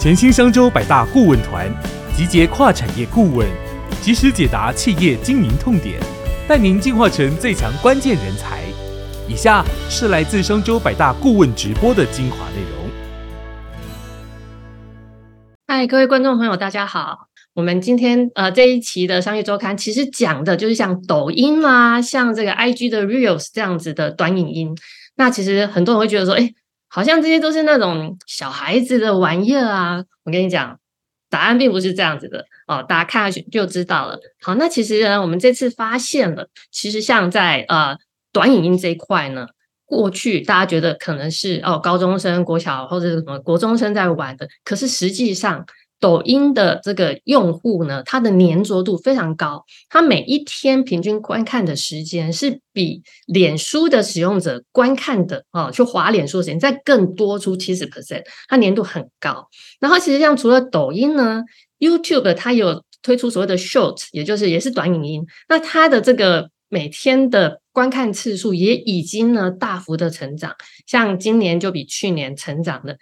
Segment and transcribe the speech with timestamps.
[0.00, 1.70] 全新商周百大顾问团，
[2.16, 3.46] 集结跨产业顾问，
[4.00, 6.00] 及时解答企业经营痛点，
[6.48, 8.62] 带您进化成最强关键人才。
[9.28, 12.90] 以下是来自商周百大顾问直播的精华内容。
[15.68, 17.26] 嗨，各位观众朋友，大家好。
[17.52, 24.74] 我们今天呃这一期的商业周刊，其实讲的就是像抖音啊，像这个 IG 的 Reels 这样子的短影音。
[25.16, 26.54] 那其实很多人会觉得说，哎。
[26.92, 30.04] 好像这些都是那种小孩子的玩意儿啊！
[30.24, 30.78] 我跟你讲，
[31.30, 32.82] 答案并不是这样子的哦。
[32.82, 34.18] 大家看下去就知道了。
[34.42, 37.96] 好，那其实呢，我们这次发现了，其实像在呃
[38.32, 39.46] 短影音这一块呢，
[39.86, 45.64] 过去大家觉得可能是哦高中生、国小或者什么国中生在玩的，可是实际上。
[46.00, 59.46] 抖音的这个用户呢，它的粘着度非常高，它每一天平均观看的时间是比脸书的使用者观看的啊，去划脸书的时间再更多出七十 percent，它粘度很高。
[59.78, 61.42] 然后其实像除了抖音呢
[61.78, 70.54] ，YouTube 它有推出所谓的 Short，也就是也是短影音，那它的这个每天的观看次数也已经呢大幅的成长，
[70.86, 72.94] 像今年就比去年成长了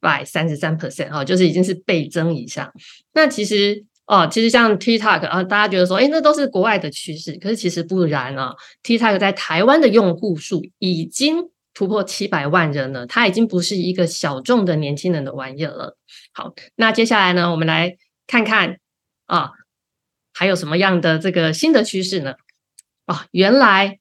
[0.00, 2.72] 百三十三 percent 哦，就是已经是倍增以上。
[3.12, 8.54] 那其实哦，其实像 TikTok 啊，大家觉得说，哎，那都是国外的趋势，可是其实不然啊。
[8.82, 15.96] TikTok 在台湾的用户数已经突破七百万人了，它已经不是一个小众的年轻人的玩意儿了。
[16.32, 18.78] 好，那接下来呢，我们来看看
[19.26, 19.50] 啊，
[20.32, 22.34] 还有什么样的这个新的趋势呢？
[23.06, 23.98] 哦，原来。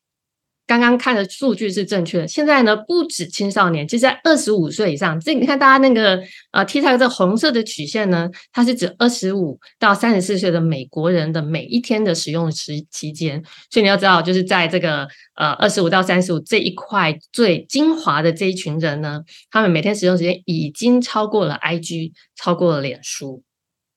[0.70, 2.28] 刚刚看的数据是正确的。
[2.28, 5.20] 现在呢，不止青少年，就在二十五岁以上。
[5.20, 13.44] 这你看，大家那个呃，TikTok 这红色的曲线呢，它是指二十五到三十四岁的美国人的每一天的使用时期间。
[13.72, 23.42] 所以你要知道，就是在这个呃二十五到三十五这一块最精华的这一群人呢，他们每天使用时间已经超过了 IG，超过了脸书。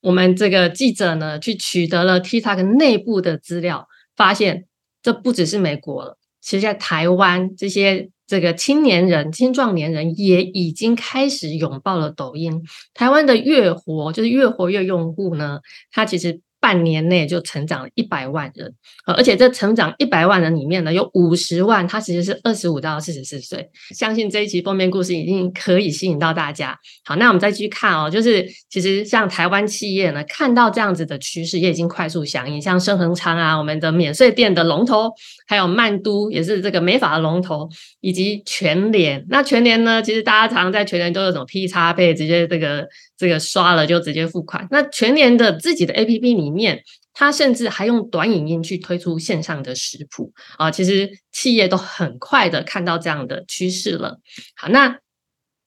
[0.01, 3.87] 我们这个记者呢，去取得了 TikTok 内部的资料，
[4.17, 4.65] 发现
[5.03, 6.17] 这不只是美国了。
[6.43, 12.63] 其实，在台湾，这些这个青年人、青壮年人也已经开始拥抱了抖音。
[12.93, 15.61] 台湾的月活，就是月活跃用户呢，
[15.91, 16.41] 它其实。
[16.63, 18.73] 半年内就成长了一百万人，
[19.05, 23.69] 而且这成长一百万人里面呢，有五十万他其实是二十五到四十四岁。
[23.91, 26.79] 相信这一期封面故事已经可以吸引到大家。
[27.05, 35.11] 好，那我们再继续看哦，就是其实像台湾企业呢，看到这样子的趋势，也已经快速响应，像深恒昌啊，我们的免税店的龙头，
[35.49, 37.69] 还有曼都也是这个美法的龙头，
[38.01, 39.27] 以及全联。
[39.29, 42.87] 那全联呢，其实大家常常在全联都有什么 P 叉被，直接这个。
[43.23, 44.67] 这个刷了就直接付款。
[44.69, 46.83] 那全年的自己的 A P P 里面，
[47.15, 50.73] 它甚至还用短影音去推出线上的食谱啊。
[50.73, 54.19] 其实企业都很快的看到这样的趋势了。
[54.57, 54.99] 好，那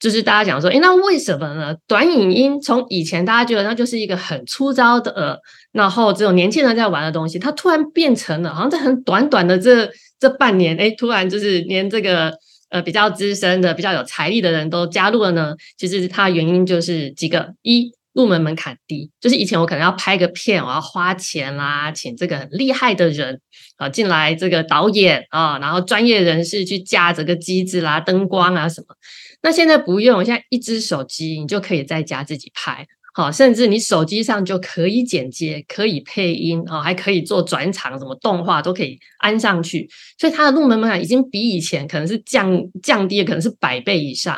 [0.01, 1.77] 就是大家讲说，诶，那为什么呢？
[1.87, 5.39] 短影音从以前大家觉得那就是一个很粗糙的，
[5.71, 9.89] 然后只有年轻人在玩的东西，它突然变成了好像在很短短的这
[10.19, 12.37] 这半年，诶，突然就是连这个。
[12.69, 15.55] 呃，比较资深的、比较有财力的人都加入了呢。
[15.77, 23.39] 其实它原因就是几个：一，入门门槛低，就是以前我可能要拍个片，我要花钱啦，请这个很厉害的人
[23.77, 28.95] 啊进来，这个导演啊，然后专业人士去架这个机子啦、灯光啊什么。
[29.41, 32.87] 那现在不用，现在一只手机你就可以在家自己拍。
[33.17, 39.89] 好，甚至你手机上就可以剪接，可以配音，啊，还可以做转场，什么动画都可以安上去。
[40.19, 44.37] 所以它的入门门槛已经比以前可能是降降低了，可能是百倍以上。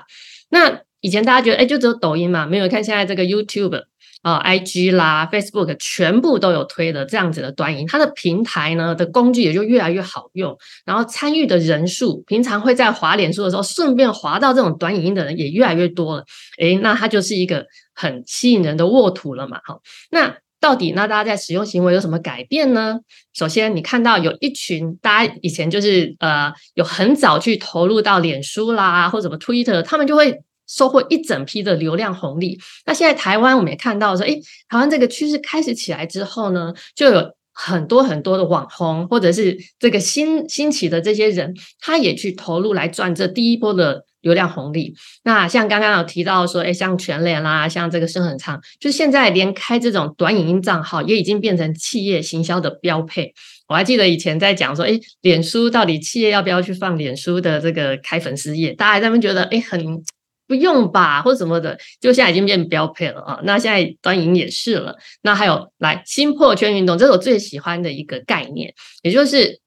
[0.52, 3.82] 那以前大家觉得，哎，就只有抖音嘛，没有看现在这个 YouTube。
[4.28, 16.26] 啊，IG 啦，Facebook 全部都有推的这样子的端影，它的平台呢的工具也就越来越好用，然后参与的人数，平常会在滑脸书的时候顺便滑到这种短影音的人也越来越多了，
[16.58, 17.66] 诶，那它就是一个
[17.96, 19.80] 很吸引人的沃土了嘛，好，
[20.12, 23.00] 那到底那大家在使用行为有什么改变呢？
[23.34, 30.42] 首先，你看到有一群大家以前就是呃有很早去投入到脸书啦或者什么 Twitter，他们就会。
[30.68, 32.60] 收获一整批的流量红利。
[32.86, 44.94] 那现在台湾我们也看到说，诶，台湾这个趋势开始起来之后呢，就有很多很多的网红或者是这个新兴起的这些人，他也去投入来赚这第一波的流量红利。
[45.24, 53.34] 那像刚刚有提到说，诶，像全联啦，像这个深恒昌，就现在连开这种短影音账号也已经变成企业行销的标配。
[53.68, 58.74] 我还记得以前在讲说，诶，脸书到底企业要不要去放脸书的这个开粉丝页？
[58.74, 60.04] 大家在那边觉得，诶，很。
[60.48, 63.40] 不用吧，或什么的，就现在已经变标配了啊！
[63.44, 64.98] 那现在端影也是了。
[65.22, 69.60] 那还有来新破圈运动，这是我最喜欢的一个概念，也就是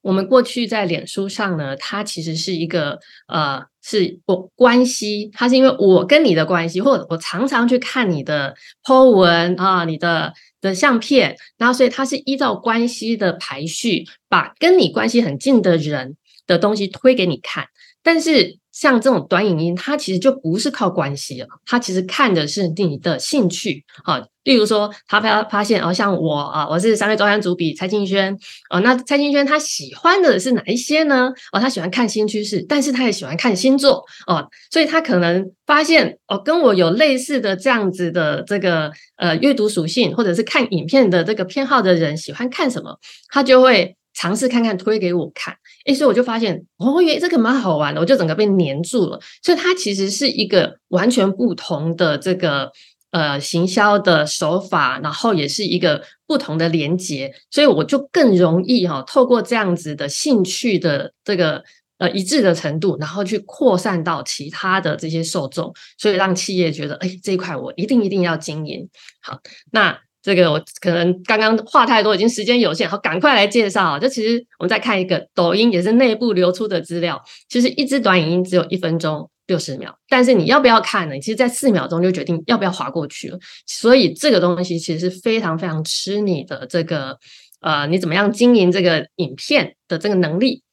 [0.00, 2.98] 我们过去在脸书上呢，它其实是一个
[3.28, 16.16] 呃是我关系，它是因为我跟你的关系，或者我常常去看你的 po 文啊，你的的相片，然后所以它是依照关系的排序，把跟你关系很近的人
[16.46, 17.66] 的东西推给你看。
[18.04, 24.22] 但是像这种短影音，它其实就不是靠关系了，它其实看的是你的兴趣啊。
[24.44, 28.36] 例如说，他发发现哦，像我啊，我是三位周刊主笔蔡金轩
[28.68, 31.32] 哦，那蔡金轩他喜欢的是哪一些呢？
[31.50, 42.98] 哦，他喜欢看新趋势，但是他也喜欢看星座哦，所以他可能发现哦，跟我有类似的这样子的这个呃阅读属性，或者是看影片的这个偏好的人喜欢看什么，
[43.30, 45.56] 他就会尝试看看推给我看。
[45.84, 49.20] 诶，所以我就发现哦，原来这个蛮好玩的，我就整个被黏住了。
[49.42, 52.70] 所以它其实是一个完全不同的这个。
[53.14, 61.62] 呃，行销的手法，然后也是一个不同的连接，所以我就更容易哈，透过这样子的兴趣的这个
[61.98, 68.88] 呃一致的程度，然后去扩散到其他的这些受众，所以让企业觉得，哎，这一块我一定一定要经营
[69.22, 69.38] 好。
[69.70, 73.96] 那这个我可能刚刚话太多，已经时间有限，好，赶快来介绍。
[73.98, 79.30] 就其实我们再看一个抖音，也是内部流出的资料，其实一支短影音只有一分钟。
[79.46, 81.20] 六十秒，但是你要不要看呢？
[81.20, 83.38] 其实，在四秒钟就决定要不要划过去了。
[83.66, 87.18] 所以，这个东西其实是非常非常吃你的这个
[87.60, 90.63] 呃，你怎么样经营这个影片的这个能力。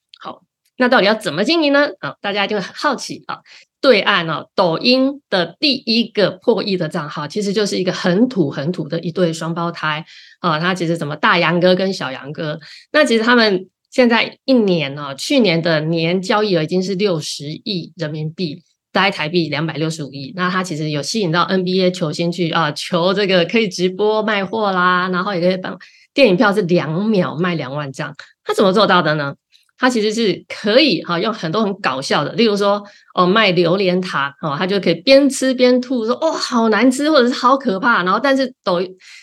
[0.81, 1.87] 那到底要怎么经营呢？
[1.99, 3.37] 啊，大家就会很好奇啊。
[3.79, 10.03] 对岸哦，抖音的第一个破亿的账号，其实就是一个很土很土的一对双胞胎
[10.39, 10.59] 啊。
[10.59, 12.59] 他其实什么大杨哥跟小杨哥，
[12.91, 13.67] 那其实他们。
[13.91, 18.63] 现在一年呢，去年的年交易额已经是六十亿人民币，
[18.93, 20.31] 大概台币两百六十五亿。
[20.33, 25.77] 那他其实有吸引到 NBA 球星去啊，求这个可以直播卖货啦，然后也可以帮
[26.13, 28.15] 电影票是两秒卖两万张。
[28.45, 29.35] 他怎么做到的呢？
[29.81, 32.81] 他其实是可以哈，用很多很搞笑的，例如说
[33.15, 38.79] 哦卖榴莲塔哦，他就可以边吃边吐，说哦好难吃或者是好可怕，然后但是抖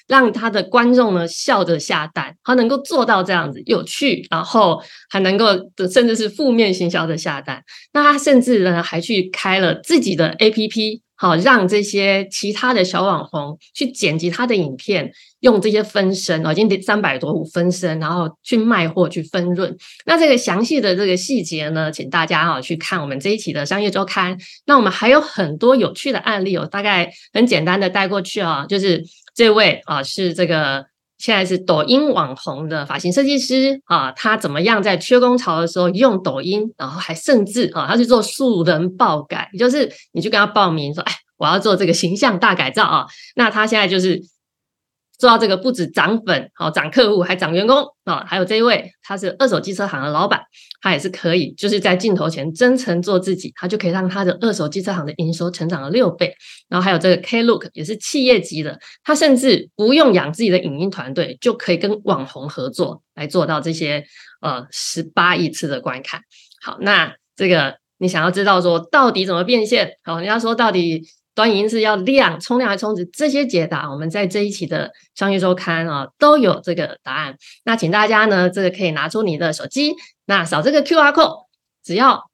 [0.09, 5.47] 让他的观众呢笑着下单，他能够做到这样子有趣，然后还能够
[5.93, 7.63] 甚至是负面行销的下单，
[7.93, 11.03] 那他甚至呢还去开了自己的 A P P。
[11.19, 15.11] 好，让这些其他的小网红去剪辑他的影片，
[15.41, 19.77] 用这些分身哦，已经三百多五分身，然后去卖货去分润。
[20.07, 24.39] 那这个详细的这个细节呢，请大家哈去看我们这一期的商业周刊。
[24.67, 29.05] 那我们还有很多有趣的案例哦，大概很简单的带过去啊，就是
[29.35, 30.87] 这位啊是这个。
[31.19, 43.07] 现在是抖音网红的发型设计师啊，他怎么样在缺工潮的时候用抖音，然后还甚至啊，他去做素人爆改，就是你去跟他报名说，哎，我要做这个形象大改造啊，
[43.37, 44.23] 那他现在就是。
[45.19, 48.25] 做到这个不止涨粉，好涨客户，还涨员工啊！
[48.25, 50.41] 还有这一位，他是二手机车行的老板，
[50.81, 56.33] 他也是可以，就是在镜头前真诚做自己，他就可以让他的二手机车行的营收成长了六倍。
[56.69, 64.05] 然后还有这个 Klook 也是企业级的，他甚至不用养自己的影音团队，就可以跟网红合作来做到这些
[64.41, 66.21] 呃十八亿次的观看。
[66.63, 69.95] 好，那这个你想要知道说到底怎么变现？
[70.05, 71.03] 好，你要说到底。
[71.39, 73.05] 短影音是要量冲量还充值？
[73.13, 77.37] 这些解答我们在这一期的商业周刊啊都有这个答案。
[77.65, 79.95] 那请大家呢，这个可以拿出你的手机，
[80.27, 81.45] 那扫这个 Q R code，
[81.85, 82.29] 只要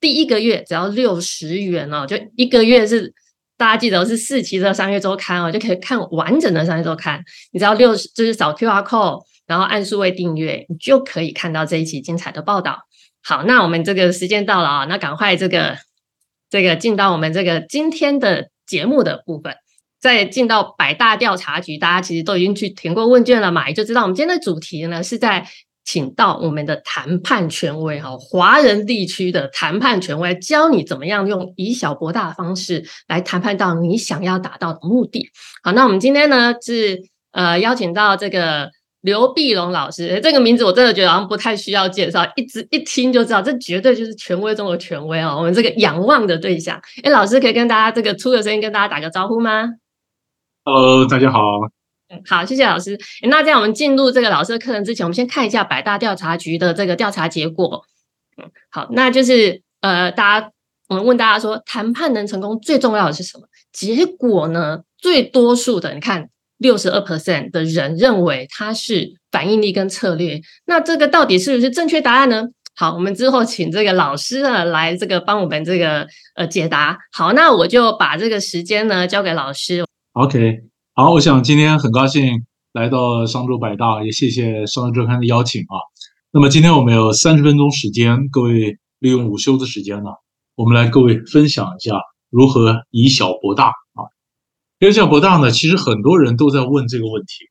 [0.00, 3.12] 第一个月只要六十元哦，就一个月是
[3.58, 7.22] 大家记得是四期的商业周刊哦，就可以看完整的商业周刊。
[7.52, 12.78] 你只要六十，就是扫 Q R code，然后按数位订阅，你就可以看到这一期精彩的报道。
[13.22, 15.76] 好，那我们这个时间到了啊，那赶快这个。
[16.50, 19.54] 这个进到我们这个今天的节目的部分，
[20.00, 25.46] 再进到百大调查局，大家其实都已经去填过问卷了嘛，也就知道我们今天的主题呢是在
[25.84, 35.30] 请到我们的谈判权威哈，华人地区的谈判权威，教你怎么样用以小博大的方式来谈判到你想要达到的目的。
[35.62, 37.02] 好，那我们今天呢是
[37.32, 38.70] 呃邀请到这个。
[39.08, 45.34] 刘碧龙老师，这个名字我真的觉得好像不太需要介绍，一直一听就知道，这绝对就是权威中的权威哦。
[45.38, 49.70] 我们这个仰望的对象，哎，老师可以跟大家这个出个声音跟大家打个招呼吗
[50.62, 51.38] ？Hello，大家好。
[52.10, 52.98] 嗯好，谢谢老师。
[53.28, 57.84] 那在我们进入这个老师的课程之前，我们先看一下百大调查局的这个调查结果。
[58.36, 60.50] 嗯，好，那就是呃，大家
[60.88, 63.44] 我们问大家说，谈判能成功最重要的是什么？
[63.72, 66.28] 结果呢，最多数的，你看。
[66.58, 72.44] 六十二 percent 的人认为它是反应力跟策略，那这个到底是不是正确答案呢？
[72.74, 76.96] 好，我们之后请这个老师呢来这个帮我们这个呃解答。
[77.12, 79.84] 好，那我就把这个时间呢交给老师。
[80.12, 80.60] OK，
[80.94, 85.74] 好，我想今天很高兴来到商周百大，也谢谢商周周刊的邀请啊。
[86.30, 90.10] 那么今天我们有三十分钟时间，各位利用午休的时间呢，
[90.54, 91.96] 我们来各位分享一下
[92.30, 93.72] 如何以小博大
[94.80, 94.88] 啊。
[94.88, 97.44] 以小博大呢，其实很多人都在问这个问题。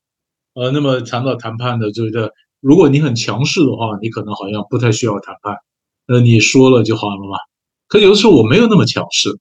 [0.53, 2.31] 呃，那么谈到谈判的，觉得
[2.61, 5.55] 如果你很强势的话，你可能好像不太需要谈判，
[6.07, 7.37] 那你说了就好了嘛。
[7.87, 9.37] 可有的时候我没有那么强势，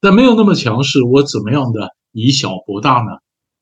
[0.00, 3.18] 但没有那么强势，我怎么样的以小博大呢？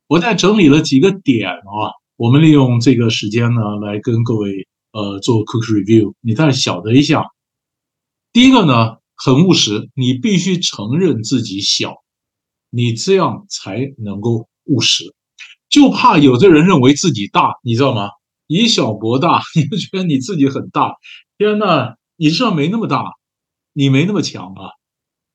[0.09, 7.25] 我在整理了几个点啊，我们利用这个时间呢，来跟各位呃做 quick review，你再晓得一下。
[8.33, 11.95] 第一个呢，很务实，你必须承认自己小，
[12.77, 15.15] 你这样才能够务实。
[15.71, 18.11] 就怕有的人认为自己大，你知道吗？
[18.47, 20.93] 以小博大， 你就觉得你自己很大。
[21.39, 23.03] 天呐，你实际上没那么大，
[23.73, 24.71] 你没那么强啊。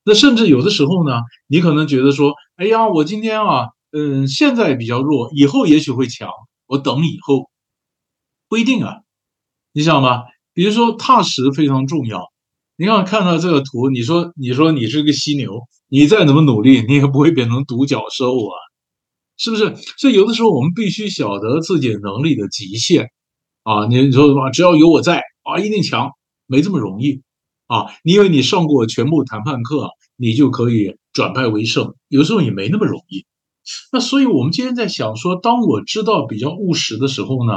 [0.04, 6.28] 那甚至有的时候呢，你可能觉得说，哎呀，我今天啊，嗯，现在比较弱，以后也许会强，
[6.66, 7.50] 我等以后，
[8.48, 9.00] 不一定啊。
[9.72, 10.22] 你想吗？
[10.54, 12.30] 比如说踏实非常重要。
[12.76, 15.60] 你看看到这个图，你说你说你是个犀牛，
[15.94, 18.56] 你再怎么努力，你也不会变成独角兽啊，
[19.36, 19.76] 是不是？
[19.98, 23.10] 所以有的时候我们必须晓得自己能力的极限
[23.62, 23.84] 啊。
[23.88, 24.48] 你说什么？
[24.48, 26.12] 只要有我在啊，一定强，
[26.46, 27.20] 没这么容易
[27.66, 27.92] 啊。
[28.04, 31.94] 你以为你上过全部谈判课，你就可以转败为胜？
[32.08, 33.26] 有时候也没那么容易。
[33.92, 37.52] 那所以我们今天在想说，当我知道比较务实的时候呢，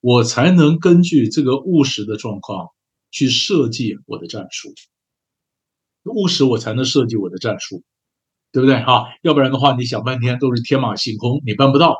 [0.00, 2.66] 我才能根据这个务实的状况。
[3.12, 4.74] 去设计我的战术，
[6.12, 7.82] 务实我才能设计我的战术，
[8.52, 9.06] 对不对哈？
[9.22, 11.96] 要不然的话，你想半天都是天马行空，你办不到。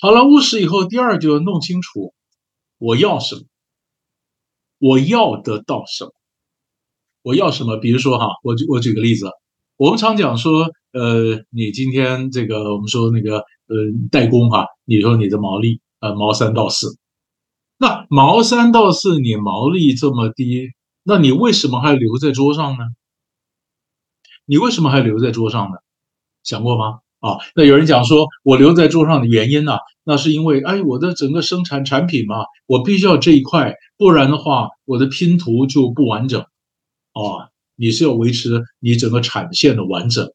[0.00, 2.14] 好了，务实以后，第二就要弄清楚
[2.78, 3.42] 我要什么，
[4.78, 6.12] 我要得到什么，
[7.22, 7.76] 我要什么？
[7.76, 9.28] 比如说哈，我举我举个例子，
[9.76, 13.76] 我们常讲说，呃，你今天这个我们说那个呃
[14.10, 16.96] 代工哈，你说你的毛利呃毛三到四。
[17.80, 20.70] 那毛三到四，你毛利这么低，
[21.04, 22.84] 那你为什么还留在桌上呢？
[24.48, 25.76] 你为什么还留在桌上呢？
[26.42, 27.00] 想过吗？
[27.20, 29.76] 啊，那有人讲说，我留在桌上的原因呢？
[30.04, 36.40] 那是因为，哎，我的整个生产产品嘛，我必须要这一块，不然的话，我的拼图就不完整。
[37.12, 40.32] 哦，你是要维持你整个产线的完整。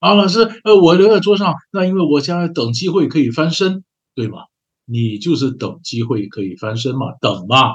[0.00, 3.84] 啊，老师，呃，我留在桌上，那因为我将来等机会可以翻身，
[4.16, 4.38] 对吗？
[4.86, 7.74] 你就是等机会可以翻身嘛，等嘛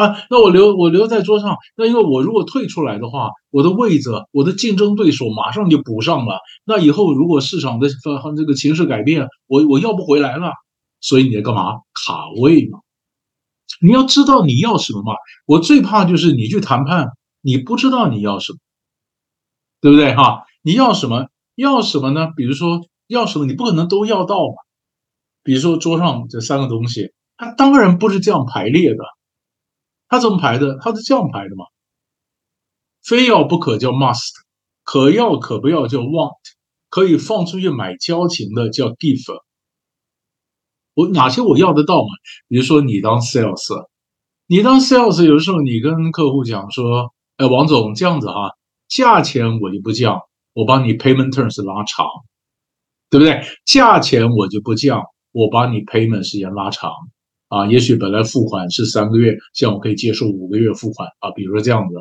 [0.00, 0.16] 啊！
[0.30, 6.38] 那我留我留在桌上，那因为我如果退出来的话，我的位子，我的竞争对手马上就补上了。
[6.64, 7.88] 那以后如果市场的
[8.36, 10.52] 这个形势改变，我我要不回来了，
[11.00, 11.74] 所以你要干嘛
[12.06, 12.80] 卡位嘛？
[13.82, 15.12] 你要知道你要什么嘛？
[15.46, 17.08] 我最怕就是你去谈判，
[17.42, 18.58] 你不知道你要什么，
[19.80, 20.44] 对不对哈？
[20.62, 21.28] 你要什么？
[21.54, 22.28] 要什么呢？
[22.36, 24.54] 比如说要什么，你不可能都要到嘛。
[25.42, 29.02] 比如说桌上这三个东西，它当然不是这样排列的，
[30.10, 30.76] 他怎么排的？
[30.82, 31.64] 他是这样排的嘛？
[33.02, 34.32] 非要不可叫 must，
[34.82, 36.36] 可要可不要叫 want，
[36.90, 39.40] 可以放出去买交情的叫 give。
[40.92, 42.08] 我哪些我要得到嘛？
[42.48, 43.86] 比如说你当 sales，
[44.46, 48.56] 你当 sales 有的时候你跟客户讲说，哎，王总这样子哈，
[48.88, 50.20] 价钱我就不降，
[50.52, 52.06] 我帮你 payment terms 拉长，
[53.08, 53.42] 对不对？
[53.64, 55.02] 价钱我就不降。
[55.32, 56.90] 我把你 payment 时间拉长
[57.50, 61.94] 啊，也许本来付款是三个月，现在我可以接受五个月付款啊，比如说这样子，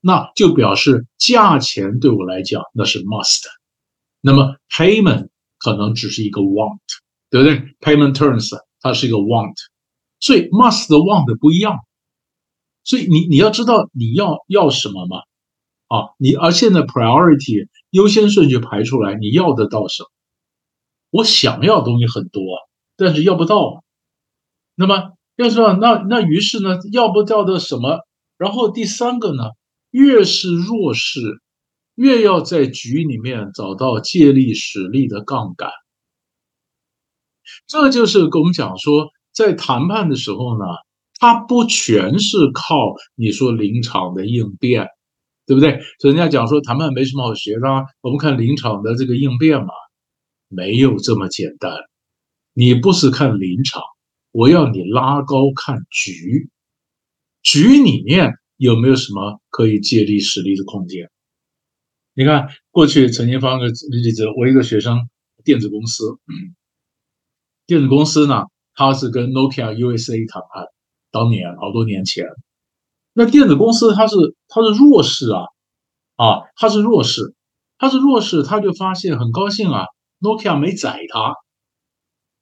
[0.00, 3.42] 那就表示价钱对我来讲那是 must，
[4.22, 5.28] 那么 payment
[5.58, 6.78] 可能只是一个 want，
[7.28, 9.52] 对不对？payment terms 它是一个 want，
[10.20, 11.80] 所以 must 的 want 不一样，
[12.82, 15.18] 所以你你要知道你要要什么嘛，
[15.88, 20.08] 啊，你而现在 priority 优先顺序排出来，你要得到什么？
[21.10, 22.42] 我想要的东西很多，
[22.96, 23.84] 但是要不到。
[24.78, 27.98] 那么要知道，那那于是呢，要不到的什么？
[28.36, 29.42] 然后第三个呢，
[29.90, 31.40] 越是弱势，
[31.96, 35.72] 越要在局里面找到借力使力的杠杆。
[37.66, 40.64] 这就是跟我们讲说，在谈判的时候呢，
[41.18, 44.86] 它不全是靠你说临场的应变，
[45.44, 45.80] 对不对？
[45.98, 47.68] 所以人家讲说谈判没什么好学的，
[48.00, 49.68] 我们看临场的这个应变嘛。
[50.50, 51.70] 没有这么简单，
[52.54, 53.82] 你不是看临场，
[54.38, 56.48] 我要你拉高看局，
[57.42, 61.10] 局里面有没有什么可以借力使力的空间？
[62.14, 65.08] 你看，过去曾经发个例子，我一个学生，
[65.42, 66.20] 电子公司，
[67.66, 70.66] 电子公司呢，他是跟 Nokia USA 谈判，
[71.10, 72.24] 当年好多年前，
[73.14, 74.14] 那电子公司它是
[74.46, 75.46] 它是弱势啊，
[76.14, 77.34] 啊，它是弱势，
[77.76, 79.86] 它是弱势，他就发现很高兴啊。
[80.20, 81.34] Nokia 没宰他，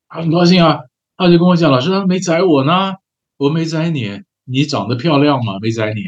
[0.09, 0.81] 他很高兴啊，
[1.17, 2.95] 他就跟我讲：“老师，他没宰我呢，
[3.39, 6.03] 我没宰你，你长得漂亮嘛，没宰你。”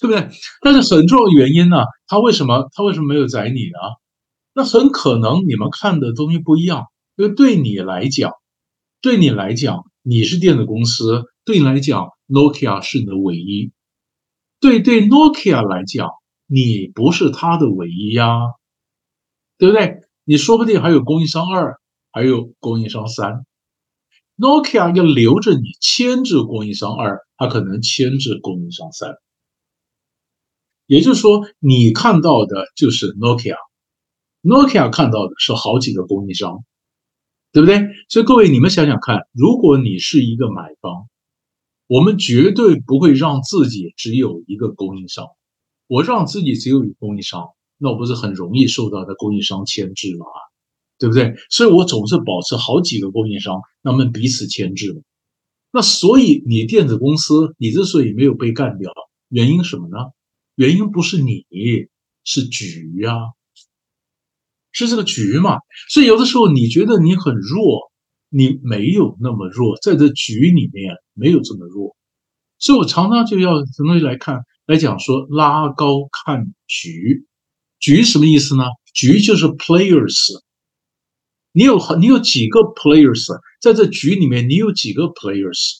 [0.00, 0.28] 对不对？
[0.62, 3.78] 但是很重要的原因呢，他为什么他为什么没有宰你呢？
[4.54, 6.86] 那很可能你们看的东西不一样，
[7.16, 8.32] 因为对你来讲，
[9.02, 13.72] 对你来讲，你是电子公司，对你来讲，Nokia 是你的唯一。
[14.58, 16.08] 对对，Nokia 来讲，
[16.46, 18.38] 你不是他的唯一呀，
[19.58, 20.00] 对不对？
[20.24, 21.78] 你说不定还有供应商二，
[22.10, 23.44] 还有供应商三。
[24.40, 29.16] Nokia 要留着你牵制供应商二，它可能牵制供应商三。
[30.86, 36.64] 也就是说，你看到的就是 Nokia，Nokia 看到的是好几个供应商，
[37.52, 37.82] 对不对？
[38.08, 41.06] 所以各位，你们想想看，如果你是一个买方，
[41.86, 45.26] 我们绝对不会让自己只有一个供应商。
[45.86, 50.24] 我让自己只有一个供应商，那我不是很容易受到的供应商牵制吗？
[51.00, 51.34] 对不对？
[51.48, 55.02] 所以我总是保持好几个供应商，那么彼此牵制。
[55.72, 58.92] 那所以你电子公司，你之所以没有被干掉，
[59.28, 59.96] 原因什么呢？
[60.56, 61.46] 原因不是你，
[62.22, 63.14] 是局呀，
[64.72, 65.56] 是这个局嘛。
[65.88, 67.90] 所以有的时候你觉得你很弱，
[68.28, 71.96] 你没有那么弱，在这局里面没有这么弱。
[72.58, 77.24] 所以我常常就要什么东西来看来讲说拉高看局，
[77.78, 78.64] 局什么意思呢？
[78.92, 80.38] 局就是 players，
[81.52, 83.26] 你有你有几个 players
[83.60, 85.78] 在这局里面，你有几个 players。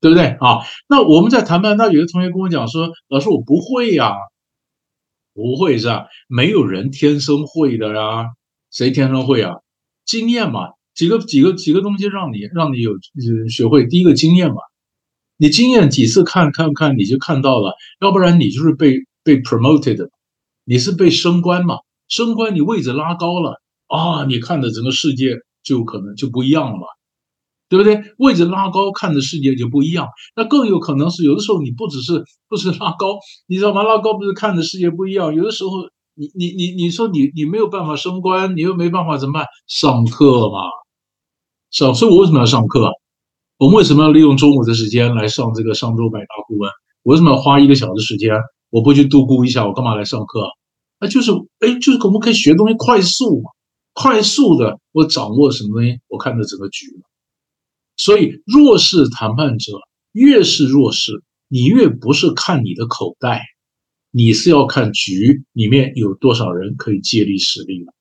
[0.00, 0.60] 对不对啊？
[0.86, 4.12] 那我们在谈判，那有的同学跟我讲说：“老师，我不会呀，
[5.32, 6.04] 不会是吧？
[6.28, 8.26] 没有人天生会的呀，
[8.70, 9.54] 谁天生会啊？
[10.04, 12.92] 经验嘛，几个几个几个东西让你让你有
[13.48, 13.86] 学会。
[13.86, 14.56] 第一个经验嘛，
[15.38, 20.10] 你经验几次看看看你就看到了，要不然你就是被被 promoted，
[20.66, 23.62] 你是被升官嘛，升官你位置拉高了
[23.94, 26.86] 啊，你看的整个世界就可能就不一样了嘛。”
[27.66, 28.00] 对不对？
[28.18, 30.06] 位置拉高，看的世界就不一样。
[30.36, 33.82] 那更有可能是有的时候你不只是不是拉高，你知道吗？
[33.82, 35.34] 拉高不是看的世界不一样。
[35.34, 35.70] 有的时候
[36.14, 39.46] 你你你你说你你没有办法升官，你又没办法怎么办？
[39.66, 40.60] 上课嘛，
[41.70, 41.92] 上。
[41.94, 42.88] 所以我为什么要上课？
[43.58, 46.70] 我们为什么要利用中午的时间来上这个商周百大顾问？
[47.02, 48.30] 我为什么要花一个小时时间？
[48.70, 50.46] 我不去度估一下，我干嘛来上课？
[51.00, 53.50] 那就是哎，就是我们可以学东西快速嘛，
[53.94, 56.00] 快速的我掌握什么东西？
[56.08, 57.02] 我看的整个局了。
[57.96, 59.72] 所以，弱势谈判者
[60.12, 63.46] 越是弱势，你越不是看你的口袋，
[64.10, 67.94] 你是要看局里面有多少人可以借力使力了，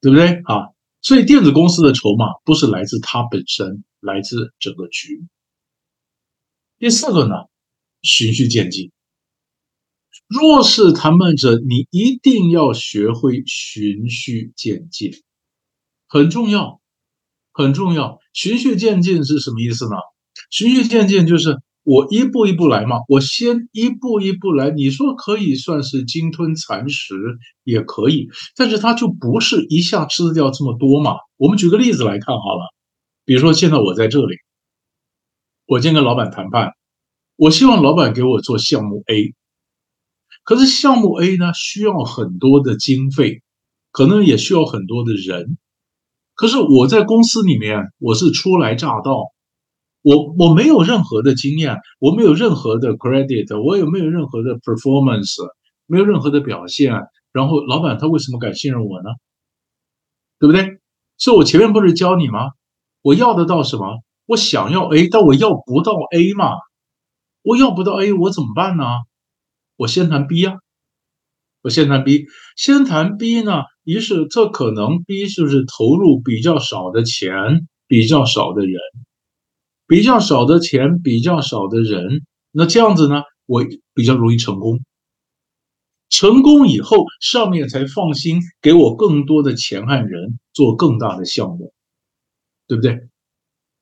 [0.00, 0.72] 对不对啊？
[1.02, 5.22] 所以，电子公司的筹码不是来自它本身，来自整个局。
[6.78, 7.34] 第四个呢，
[8.00, 8.90] 循序渐进。
[10.28, 15.12] 弱势谈判者，你一定要学会循序渐进，
[16.08, 16.80] 很重要。
[17.58, 19.96] 很重要，循序渐进是什么意思呢？
[20.50, 24.70] 循序渐进就是我一步一步来嘛，我先一步一步来。
[24.70, 27.14] 你说可以算是鲸吞蚕食
[27.64, 31.16] 也可以，但是它就不是一下吃掉这么多嘛。
[31.38, 32.74] 我们举个例子来看好了，
[33.24, 34.36] 比如说现在我在这里，
[35.64, 36.72] 我今天跟老板谈判，
[37.36, 39.32] 我希望老板给我做项目 A，
[40.46, 43.42] 可是项目 A 呢需要很多的经费，
[43.90, 45.58] 可能也需要很多的人。
[46.36, 49.24] 可是我在公司里面，我是初来乍到，
[50.02, 55.34] 我我没有任何的经验，我没有任何的 credit，我也没有任何的 performance，
[55.86, 56.94] 没有任何的表现。
[57.32, 59.10] 然后老板他为什么敢信任我呢？
[60.38, 60.78] 对不对？
[61.16, 62.50] 所以我前面不是教你吗？
[63.02, 64.00] 我要得到什么？
[64.26, 66.52] 我想要 A，但我要不到 A 嘛？
[67.42, 68.84] 我要不到 A，我怎么办呢？
[69.76, 70.58] 我先谈 B 呀。
[71.62, 73.64] 我先谈 B，先谈 B 呢？
[73.82, 78.80] 于是这可能 B 就是投入比较少的钱，比较少的人，
[79.88, 82.24] 比较少的钱，比较少的人。
[82.52, 84.80] 那这样子呢，我比较容易成功。
[86.08, 91.74] 成功以后，上面才放心给我更多的钱和人做更大的项目，
[92.68, 93.08] 对不对？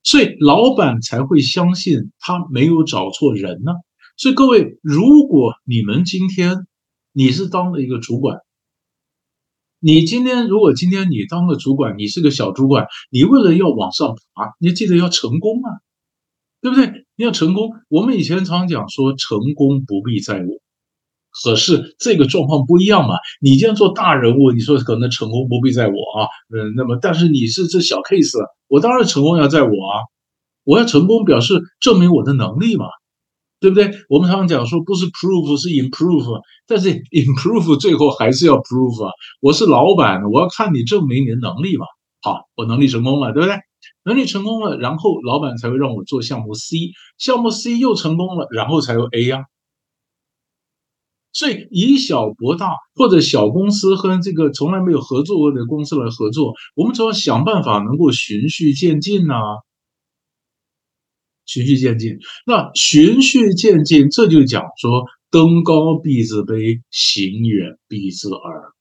[0.02, 3.72] 所以老板才会相信他没有找错人呢。
[4.16, 6.66] 所以各位，如果你们今天，
[7.12, 8.38] 你是当了一个主管，
[9.81, 15.83] 你今天如果今天你当了主管，你是个小主管，你为了要往上爬，你记得要成功啊，
[16.61, 17.07] 对不对？
[17.16, 17.70] 你要成功。
[17.88, 20.46] 我们以前常讲说，成功不必在我，
[21.42, 23.16] 可是这个状况不一样嘛。
[23.40, 30.07] 你今天做大人物，你说可能成功不必在我啊，嗯，那么但是你是这小 case，我当然成功要在我啊，
[30.62, 32.87] 我要成功表示证明我的能力嘛。
[33.64, 33.90] 对不对？
[34.11, 39.11] 我们常常讲说，不是 prove 是 improve，但是 improve 最后还是要 prove 啊。
[39.40, 41.87] 我是老板，我要看你证明你的能力嘛。
[42.20, 43.57] 好，我能力成功了，对不对？
[44.05, 46.77] 能力成功了，然后老板才会让我做项目 C，
[47.16, 49.44] 项目 C 又成功了，然后才有 A 呀。
[51.33, 59.35] 所以以小博大，或者小公司和这个从来没有合作过的公司来合作，我们总要想办法能够循序渐进呐。
[61.46, 68.72] 循序渐进，那循序渐进，这就讲说登高必自卑，行远必自耳。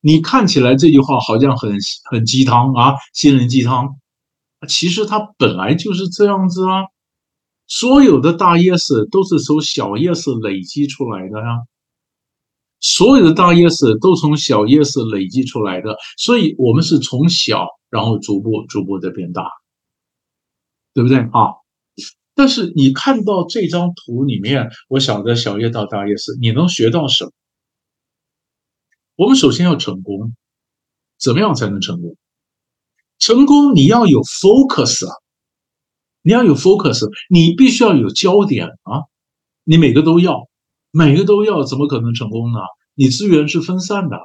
[0.00, 1.76] 你看起来这句话好像很
[2.10, 3.96] 很鸡汤啊，心灵鸡汤，
[4.68, 6.84] 其实它本来就是这样子啊。
[7.66, 11.60] 所有的大 yes 都是从小 yes 累积出来的呀，
[12.80, 19.44] 所有的大 yes 都从小 yes 累积出来的，所以我们是从小，然后逐步逐步的变大，
[20.94, 21.54] 对不对啊？
[22.34, 27.32] 但是你看到这张图里面，我想着小叶到大叶是你能学到什么？
[29.16, 30.34] 我们首先要成功，
[31.18, 32.16] 怎么样才能成功？
[33.18, 35.14] 成功你要有 focus 啊，
[36.22, 39.04] 你要有 focus，你必须要有焦点啊，
[39.64, 40.48] 你每个都要，
[40.90, 42.58] 每个都要，怎么可能成功呢？
[42.94, 44.16] 你资源是分散的，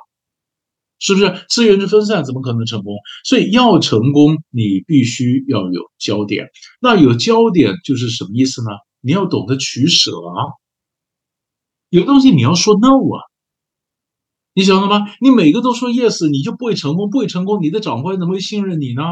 [1.06, 1.46] 是不是？
[1.48, 2.96] 资源是分散，怎么可能成功？
[3.24, 6.48] 所以要成功，你必须要有焦点。
[6.82, 8.72] 那有焦点就是什么意思呢？
[9.02, 10.58] 你要懂得取舍啊，
[11.90, 13.22] 有东西你要说 no 啊。
[14.56, 15.06] 你晓得吗？
[15.22, 19.04] 你每个都说 yes，你就不会成功，不会成功，你的长官怎么会信任你呢？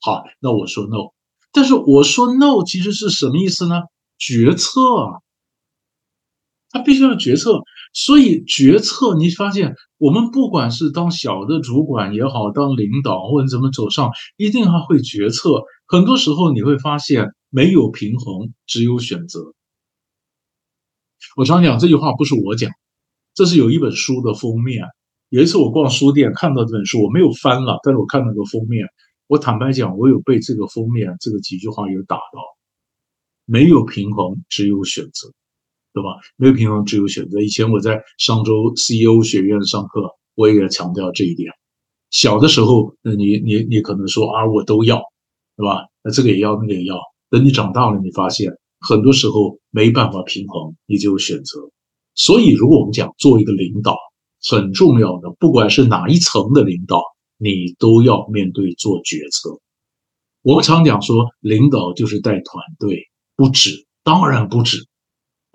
[0.00, 1.12] 好，那我说 no，
[1.52, 3.82] 但是我说 no 其实是什么意思呢？
[4.18, 4.80] 决策，
[6.70, 7.60] 他必须要决策，
[8.00, 15.64] 所以决策，你发现我们不管是当小的主管也好，当领导或者怎么走上，一定还会决策。
[15.88, 19.52] 很多时候你会发现没有平衡，只有选择。
[21.34, 22.70] 我常讲这句话不是我讲。
[23.34, 24.84] 这是有一本书的封面。
[25.28, 28.86] 有一次我逛书店看到这本书，我没有翻了，但是我看那个封面，
[29.26, 32.22] 我坦白讲，我有被这个封面这个几句话有打到。
[33.44, 35.32] 没有平衡，只有选择，
[35.98, 36.10] 对吧？
[36.36, 37.40] 没有平衡，只有选择。
[37.40, 41.50] 以前我在上周 CEO 学院上课，我也强调这一点。
[42.10, 45.02] 小的时候，那你你你可能说啊，我都要，
[45.56, 45.86] 对吧？
[46.04, 46.96] 那这个也要，那个也要。
[47.30, 51.68] 等你长大了，你发现很多时候没办法平衡，你就有选择。
[52.14, 53.96] 所以，如果我们讲做一个领导，
[54.48, 57.02] 很重要的，不管是哪一层的领导，
[57.38, 59.58] 你都要面对做决策。
[60.42, 64.87] 我们常讲说，领导就是带团队，不止，当然不止。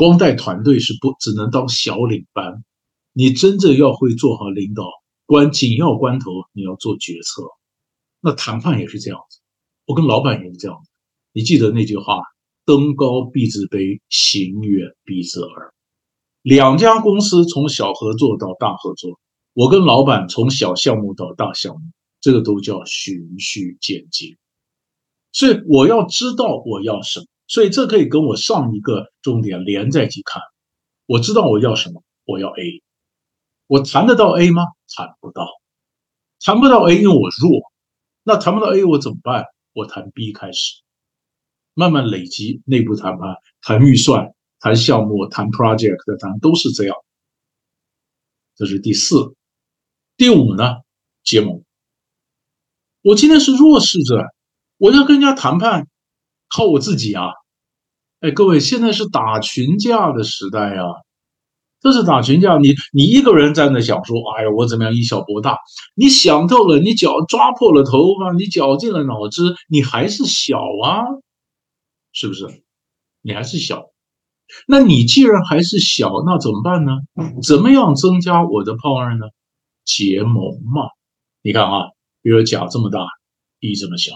[0.04, 2.66] 光带团队是不只能当小领班，
[3.14, 4.84] 你真正要会做好领导，
[5.26, 7.42] 关紧要关头你要做决策。
[8.20, 9.40] 那谈判也是这样子，
[9.86, 10.92] 我跟老板也是这样子。
[11.32, 12.22] 你记得那句话：
[12.66, 15.74] 登高必自卑，行远必自耳。
[16.42, 19.18] 两家公司从小合作到大合作，
[19.54, 21.82] 我跟老板从小项目到大项目，
[22.20, 24.36] 这个都叫循序渐进。
[25.32, 30.42] 所以我要知道我要什么，所以这可以跟我上一个重点连在一起看。
[31.06, 32.84] 我知道我要什么，我要 A，
[33.68, 34.64] 我谈得到 A 吗？
[34.96, 35.48] 谈不到，
[36.40, 37.72] 谈不到 A，因为我弱。
[38.24, 39.46] 那谈不到 A，我怎么办？
[39.74, 40.82] 我谈 B 开始，
[41.74, 44.34] 慢慢累积内部谈判，谈预算。
[44.60, 46.96] 谈项目、谈 project 谈都是这样，
[48.56, 49.36] 这是第四、
[50.16, 50.78] 第五呢？
[51.22, 51.66] 结盟。
[53.02, 54.24] 我今天是弱势者，
[54.78, 55.90] 我要跟人家谈判，
[56.56, 57.30] 靠我自己啊！
[58.20, 60.86] 哎，各位，现在是打群架的时代啊！
[61.82, 65.58] 这是打群架，你你一个人站在想说，哎呀，我怎么样以小博大？
[65.96, 71.04] 你想透了，你绞抓破了头发，你绞尽了脑汁，你还是小啊，
[72.14, 72.64] 是不是？
[73.22, 73.90] 你还是小。
[74.68, 76.92] 那你既然还是小，那怎么办呢？
[77.42, 79.26] 怎么样增加我的 power 呢？
[79.84, 80.84] 结盟嘛。
[81.42, 81.88] 你看啊，
[82.22, 83.00] 比如甲这么大，
[83.60, 84.14] 乙这么小，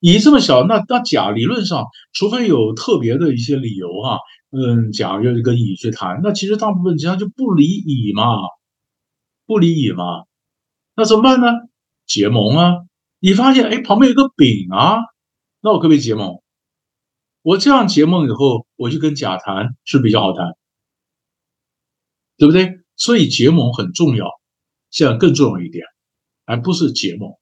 [0.00, 4.18] 乙这么小，那那甲理论上，除非有特别的一些理由哈，
[4.50, 8.36] 嗯，甲要跟乙去谈，那其实大部分家就不理乙嘛，
[9.46, 10.24] 不理乙嘛。
[10.94, 11.46] 那怎么办呢？
[12.06, 12.74] 结盟啊。
[13.20, 15.00] 你发现哎，旁边有个丙啊，
[15.60, 16.40] 那我可不可以结盟？
[17.42, 20.56] 我这样结盟以后，我就跟甲谈是比较好谈，
[22.36, 22.78] 对不对？
[22.94, 24.28] 所以结盟很重要。
[24.90, 25.84] 现在更重要一点，
[26.44, 27.32] 而不是结盟，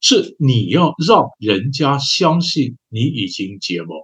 [0.00, 3.98] 是你要让人家相信你已经结盟，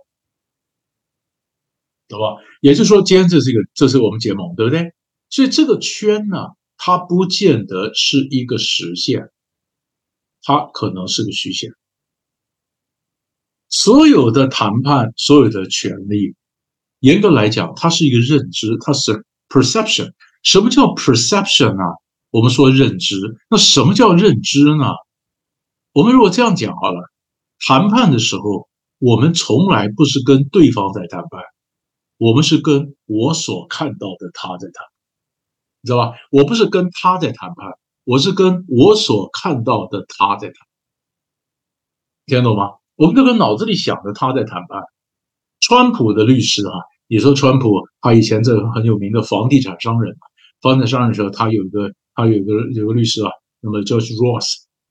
[2.09, 2.42] 懂吧？
[2.61, 4.92] 也就是说，今天这是一个，这是我们结盟，对不对？
[5.31, 9.31] 所以这个圈呢，它不见得是一个实线，
[10.42, 11.70] 它可能是个虚线。
[13.68, 16.35] 所有的谈判，所有的权利，
[17.00, 20.12] 严格来讲，它是一个认知，它是 perception。
[20.42, 21.96] 什么叫 perception 啊？
[22.31, 23.16] 我们说认知，
[23.48, 24.85] 那什么叫认知呢？
[25.92, 27.11] 我们如果这样讲好了，
[27.66, 31.42] 谈判的时候，我们从来不是跟对方在谈判，
[32.16, 34.87] 我们是跟我所看到的他在谈，
[35.83, 36.16] 你知道吧？
[36.31, 37.72] 我不是跟他在谈判，
[38.05, 40.55] 我是跟我所看到的他在谈，
[42.24, 42.70] 听得懂吗？
[42.96, 44.83] 我们这个脑子里想的他在谈判。
[45.61, 46.72] 川普的律师啊，
[47.07, 50.16] 你说川普他以前这个很有名的房地产商人，
[50.61, 53.83] 房地产商人的时候，他有一个他有一个有个律师啊，那么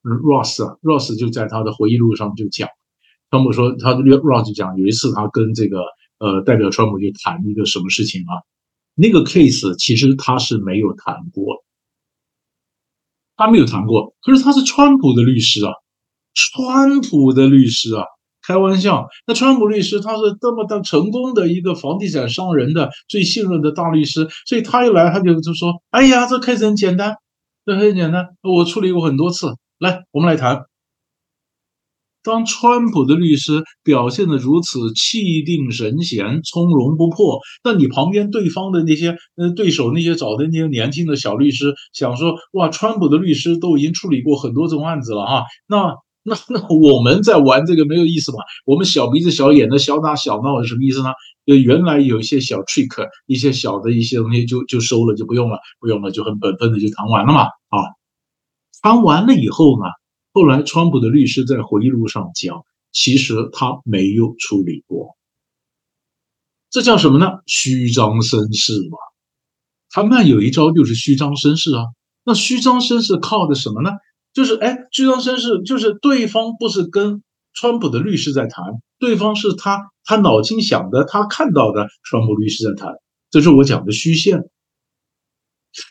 [0.04, 2.68] Ross，Ross 啊，Ross 就在他的回忆录上就讲，
[3.30, 5.82] 川普说他 Ross 讲有一次他跟这个
[6.20, 8.42] 呃代表川普就谈一个什么事情啊，
[8.96, 11.64] 那个 case 其实他是没有谈过，
[13.36, 15.74] 他没有谈过，可是他是川普的律师啊，
[16.34, 18.04] 川普的律师啊。
[18.44, 27.16] 开玩笑，那川普律师他是这么的成功的一个房地产商人的最信任的大律师，所以他一来他就就说：“哎呀，这 case 很简单，
[27.68, 30.66] 这很简单，我处理过很多次，来，我们来谈。”
[32.24, 48.38] 当川普的律师表现的如此气定神闲、从容不迫，那你旁边对方的那些呃对手那些找的那些年轻的小律师想说：“哇，川普的律师都已经处理过很多这种案子了哈。”那那那我们在玩这个没有意思嘛？
[48.68, 51.10] 我们小鼻子小眼的小打小闹是什么意思呢？
[51.48, 57.46] 就原来有一些小 trick，一些小的一些东西就就收了，就不用了，不用了，就很本分的就谈完了嘛。
[57.46, 57.82] 啊，
[58.82, 59.86] 谈完了以后呢，
[60.34, 65.16] 后来川普的律师在回忆录上讲，其实他没有处理过，
[66.70, 67.40] 这叫什么呢？
[67.46, 68.98] 虚张声势嘛。
[69.92, 71.84] 谈判有一招就是虚张声势啊。
[72.24, 73.92] 那虚张声势靠的什么呢？
[74.34, 78.64] 就是哎，虚张声势，就是对方不是跟川普的律师在谈，
[79.00, 82.94] 对方是他他脑筋想的，他看到的川普律师在谈，
[83.30, 84.50] 这是我讲的虚线。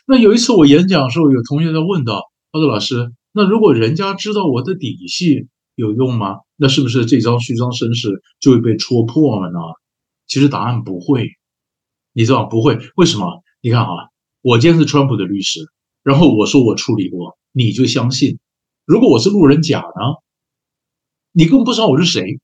[0.07, 6.39] 那有一次我演讲的时候，有同学在问到，他说：“老师，那如果人家知道我的底细有用吗？
[6.55, 9.59] 那是不是这张虚张声势就会被戳破了呢？”
[10.27, 11.29] 其实答案不会，
[12.13, 12.79] 你知道不会？
[12.95, 13.43] 为什么？
[13.61, 13.87] 你看啊，
[14.41, 15.59] 我今天是川普的律师，
[16.03, 17.37] 然后我说我处理过。
[17.53, 18.39] 你就相信，
[18.85, 20.15] 如果我是路人甲呢？
[21.33, 22.39] 你更不知道我是谁。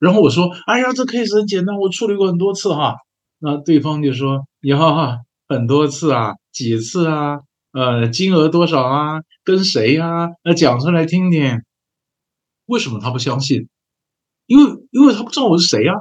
[0.00, 2.96] 然后我说：“哎呀，这 case 很简单，我处理过很多次哈。”
[3.38, 5.18] 那对方就说：“你好哈，
[5.48, 7.40] 很多次啊，几次啊？
[7.78, 9.20] 呃，金额多少啊？
[9.44, 10.30] 跟谁呀？
[10.42, 11.62] 那讲出来听听。”
[12.66, 13.68] 为什么他不相信？
[14.46, 15.92] 因为因为他不知道我是谁呀，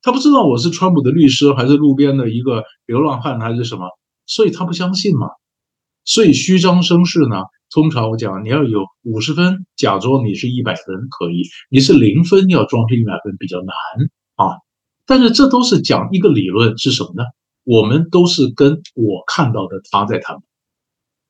[0.00, 3.88] 他不知道我是川普的律师，还是路边的一个流浪汉，还是什么，
[4.26, 5.26] 所以他不相信嘛。
[6.04, 7.42] 所以虚张声势呢？
[7.70, 13.74] 通常我讲，你要有五十分，假装你是一百分可以；你是零分，要装成一百分比较难
[14.36, 14.54] 啊。
[15.04, 17.24] 但是这都是讲一个理论是什么呢？
[17.64, 20.36] 我们都是跟我看到的他在谈，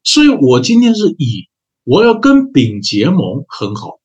[0.09, 1.51] 所以我今天是乙，
[1.85, 3.99] 我要跟丙结盟很好。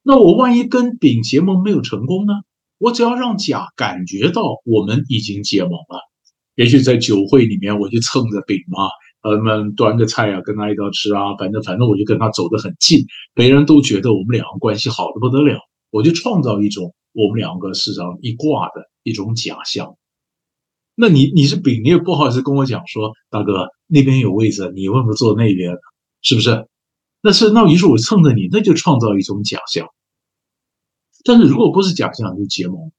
[0.00, 2.34] 那我万一跟丙结盟没有成功呢？
[2.78, 5.98] 我只要让甲感觉到我们已经结盟了，
[6.54, 8.90] 也许在酒会里面我就蹭着丙嘛。
[9.22, 15.58] 呃，们端个菜啊，跟他一道吃啊，反正反正我就跟他走得很近，别人都觉得我们两个关系好的不得了，
[15.90, 19.96] 我就创造一种我们两个市场一挂的一种假象。
[21.00, 25.74] 那你你是丙，你也不好意思跟我讲说，大哥那边有位置，你为什么坐那边？
[26.20, 26.68] 是不是？
[27.22, 29.88] 那是那于是我蹭着你，那就创造一种假象。
[31.24, 32.92] 但是如果不是假象，就结盟，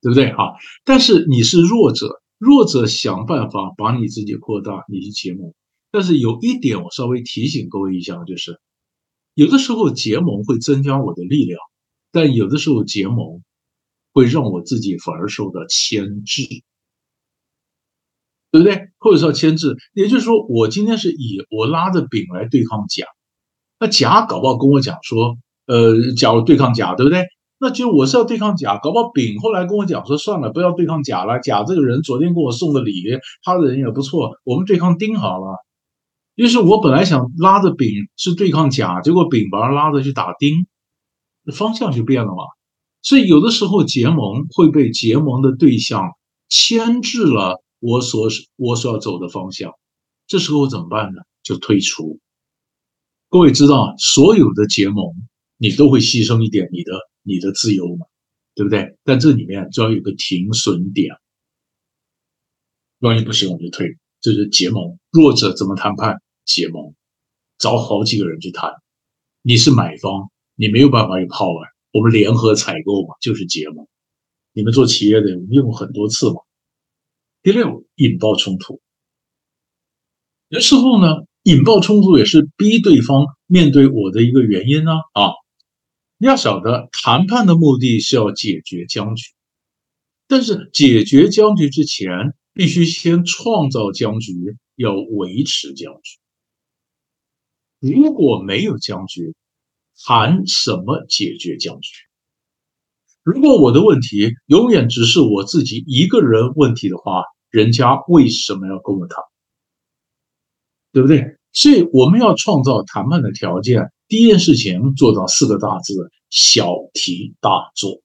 [0.00, 0.54] 对不对哈？
[0.84, 2.22] 但是你是弱者。
[2.38, 5.52] 弱者想办法把你自己扩大，你去结盟。
[5.90, 8.58] 但是有一点，我稍微提醒各位一下，就是
[9.34, 11.60] 有的时候结盟会增加我的力量，
[12.10, 13.42] 但有的时候结盟
[14.14, 16.44] 会让我自己反而受到牵制，
[18.50, 18.88] 对不对？
[18.98, 23.06] 或者说牵制，也就是说，我今天是以我拉着丙来对抗甲，
[23.78, 25.36] 那甲搞不好跟我讲说，
[25.66, 27.24] 呃，假如对抗甲，对不对？
[27.62, 31.38] 那就我是要对抗甲，搞不好丙后来跟我讲说算了，不要对抗甲了。
[31.40, 33.04] 甲这个人昨天给我送的礼，
[33.44, 35.58] 他的人也不错，我们对抗丁好了。
[36.34, 40.66] 于是我本来想拉着丙是对抗甲，结果丙把他拉着去打丁，
[41.54, 42.44] 方向就变了嘛。
[43.02, 46.12] 所以有的时候结盟会被结盟的对象
[46.48, 49.74] 牵制了我所我所要走的方向，
[50.28, 51.20] 这时候怎么办呢？
[51.42, 52.20] 就退出。
[53.28, 55.12] 各位知道，所有的结盟
[55.56, 56.92] 你都会牺牲一点你的。
[57.22, 58.06] 你的自由嘛，
[58.54, 58.96] 对不对？
[59.04, 61.14] 但这里面就要有个停损点，
[63.00, 63.98] 万一不行我就退。
[64.22, 66.22] 这是结盟，弱者怎么谈判？
[66.46, 66.94] 结盟，
[67.58, 68.72] 找好几个人去谈。
[69.42, 73.86] 你是买方，你没有办法有 power，我们联合采购嘛，就是结盟。
[74.52, 76.40] 你们做企业的用过很多次嘛。
[77.42, 78.82] 第六，引爆冲突。
[80.48, 85.32] 有时候呢，引爆冲突也是逼对方面对我的一个原因呢啊。
[86.18, 89.32] 你要晓得，谈判的目的是要解决僵局。
[90.28, 96.18] 但是解决僵局之前，必须先创造僵局，要维持僵局。
[97.78, 99.34] 如果没有僵局，
[100.04, 101.90] 谈什么解决僵局？
[103.22, 109.22] 如果我的问题永远只是我自己一个人问题的话，人家为什么要跟我谈？
[110.92, 111.36] 对不对？
[111.52, 113.92] 所以我们要创造谈判的条件。
[114.08, 118.00] 第一件事情做到四个大字：小题大做。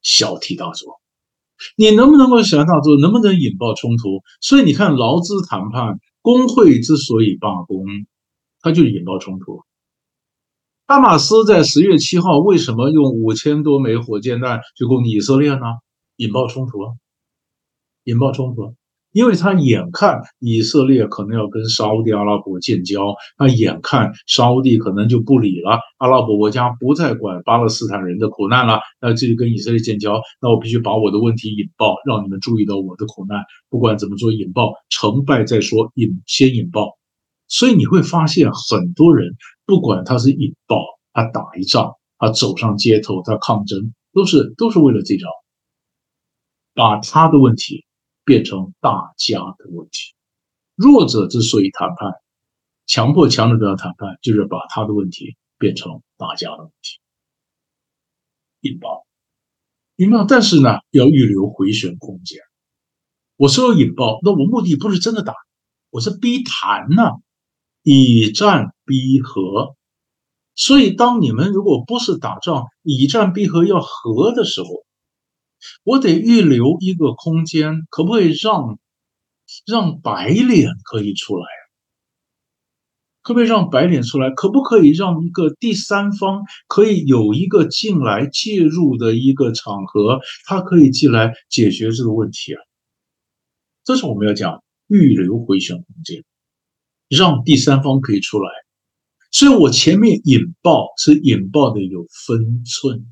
[0.00, 1.00] 小题大做，
[1.76, 2.96] 你能不能够小题大做？
[2.96, 4.22] 能不能引爆冲突？
[4.40, 7.84] 所以你看，劳资谈判，工会之所以罢工，
[8.60, 9.64] 它就是引爆冲突。
[10.88, 15.60] 哈马斯在十月七号为什么用五千多枚火箭弹去攻击以色列呢？
[16.16, 16.94] 引爆冲突啊，
[18.04, 18.74] 引爆冲突。
[19.12, 33.44] 因为他眼看以色列可能要跟沙地阿拉伯建交，他眼看沙地可能就不理了，阿拉伯国家不再管巴勒斯坦人的苦难了，那继续跟以色列建交，那我必须把我的问题引爆，让你们注意到我的苦难。
[33.68, 36.96] 不管怎么做引爆，成败再说，引先引爆。
[37.46, 39.34] 所以你会发现，很多人
[39.68, 45.28] 不管他是引爆，他打一仗，他走上街头，他抗争，都是都是为了这招，
[46.74, 47.84] 把他的问题。
[48.24, 50.14] 变成大家的问题。
[50.74, 52.12] 弱者之所以谈判，
[52.84, 57.00] 强迫强者都要谈判，就是把他的问题变成大家的问题。
[58.60, 59.06] 引爆，
[59.96, 62.38] 引爆，但是呢，要预留回旋空间。
[63.36, 65.32] 我说引爆，那我目的不是真的打，
[65.88, 67.12] 我是逼谈呢，
[67.82, 69.76] 以战逼和。
[70.56, 74.68] 所以，当你们如果不是打仗，以战逼和要和的时候。
[75.82, 78.78] 我得预留一个空间，可不可以让
[79.66, 81.46] 让白脸可以出来？
[83.22, 84.30] 可不可以让白脸出来？
[84.30, 92.60] 可不可以让一个第三方可以有一个进来介入的一个场合，他可以进来解决这个问题啊？
[93.84, 96.24] 这是我们要讲预留回旋空间，
[97.08, 98.48] 让第三方可以出来。
[99.38, 103.06] 所以我前面引爆是引爆的有分寸。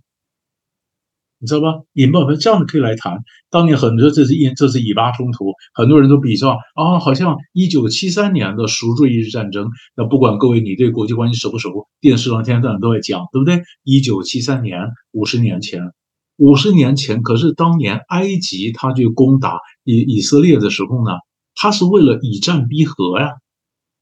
[1.39, 1.85] 你知道吧？
[1.93, 3.23] 引爆这样子可以来谈。
[3.49, 9.71] 当年很多这是以这是以巴冲突，很多人都比较啊，好像一九七三年的赎罪日战争。
[9.95, 13.62] 那不管各位你对国际关系熟不熟，电视上天天在都在讲，对不对？
[13.85, 14.81] 一九七三年，
[15.12, 15.93] 五十年前，
[16.39, 21.12] 五十年前，可是当年埃及他去攻打以以色列的时候呢，
[21.55, 23.31] 他是为了以战逼和呀。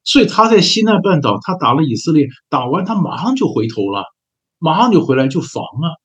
[0.04, 4.04] 所以他在西奈半岛，他打了以色列，打完他马上就回头了，
[4.58, 5.96] 马上就回来就防啊。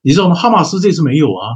[0.00, 0.34] 你知道吗？
[0.34, 1.46] 哈马斯这次没有啊，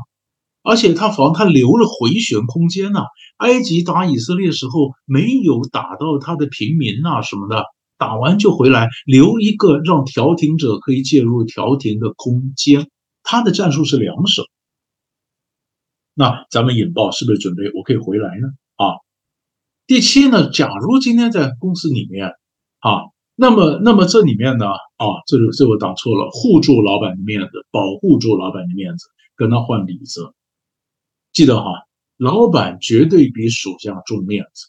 [0.62, 3.04] 而且他防他留了回旋空间呐。
[3.38, 7.64] 埃及打以色列时候没有打到他的平民呐什么的，
[7.98, 12.88] 打完就回来，留一个让调停者可以介入调停的空间。
[13.24, 14.44] 他的战术是两手。
[16.14, 18.48] 那咱们引爆是不是准备我可以回来呢？
[18.76, 18.94] 啊，
[19.92, 20.48] 第七呢？
[20.48, 22.28] 假如今天在公司里面
[22.78, 23.12] 啊。
[23.34, 24.70] 那么，那么这里面呢？
[24.70, 30.32] 啊，这个这我打错了，护住老板的面子，保护住老板的面子，跟他换里子。
[31.34, 31.70] 记得哈，
[32.16, 34.68] 老板绝对比属下重面子，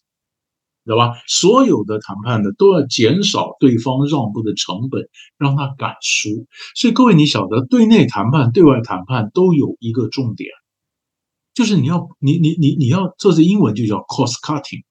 [0.83, 1.13] 知道吧？
[1.25, 5.07] 所有的谈判呢，都要减少对方让步的成本，
[5.37, 6.47] 让他敢输。
[6.75, 10.49] 所以各位，你晓得，对内谈判、对外谈判都有一个重点，
[11.53, 14.83] 就是你要，你你你你要，这是英文就叫 cost cutting。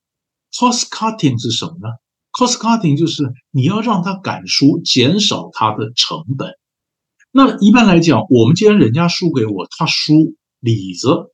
[0.53, 1.89] Cost cutting 是什么呢
[2.31, 6.53] ？Cost cutting 就是你要让他敢输，减少他的成本。
[7.31, 11.31] 那一般来讲，我们既然人家输给我，他输里子，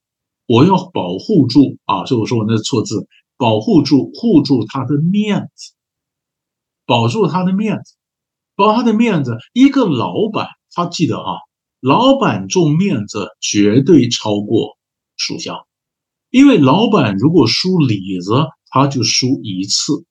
[0.47, 2.05] 我要保护住啊！
[2.05, 3.05] 所以我说我那错字，
[3.37, 5.73] 保护住、护住他的面子，
[6.85, 7.95] 保住他的面子，
[8.55, 9.37] 保他的面子。
[9.51, 11.33] 一个老板，他记得啊，
[11.81, 14.77] 老板重面子绝对超过
[15.17, 15.65] 属下，
[16.29, 18.31] 因为老板如果输里子，
[18.69, 20.05] 他就输一次。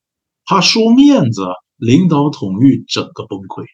[0.45, 1.43] 他输面子，
[1.77, 3.67] 领导统御整个崩溃，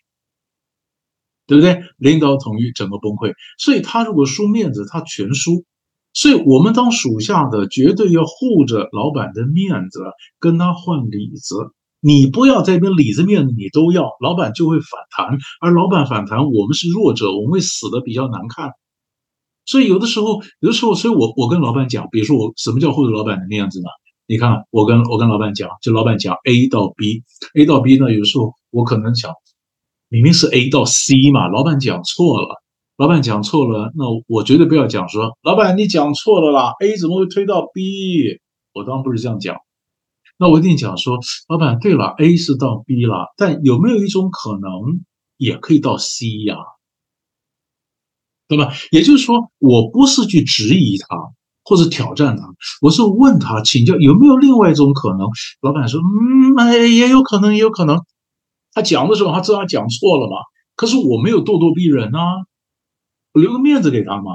[1.46, 1.82] 对不对？
[1.98, 5.64] 领导统御整个崩溃，所以他如果输面子，他全输。
[6.12, 10.00] 所以我们当属下的绝对要护着老板的面子，
[10.38, 11.56] 跟他换里子。
[12.00, 15.38] 你不要这边里子面子你都要，老板就会反弹。
[15.60, 18.72] 而老板反弹，我们是弱者，我们会死的比较难看。
[19.64, 23.86] 所以有的时候，有的时候，所以我我跟老板讲，比如说我什么叫护着老板的面子呢？
[24.26, 29.32] 你看，我跟我跟老板讲，就老板讲 A 到 B，A 到 B 呢，有时候我可能想，
[30.08, 32.62] 明明是 A 到 C 嘛，老板讲错了，
[32.96, 38.40] 老板讲错了，那我绝对不要讲说，老板你讲错了啦，A 怎么会推到 B？
[38.72, 39.56] 我当然不是这样讲，
[40.38, 41.18] 那我一定讲说，
[41.48, 45.04] 老板对了，A 是到 B 了，但有没有一种可能
[45.36, 46.56] 也可以到 C 呀？
[48.48, 48.72] 对吧？
[48.90, 51.06] 也就是说，我不是去质疑他
[51.64, 52.44] 或者挑战他，
[52.82, 55.20] 我是问他请教有没有另外一种可能。
[55.62, 58.04] 老板说，嗯，哎，也有可能，也有可能。
[58.72, 60.36] 他讲的时候，他知道他讲错了嘛？
[60.76, 62.20] 可是我没有咄咄逼人啊，
[63.32, 64.32] 我留个面子给他嘛，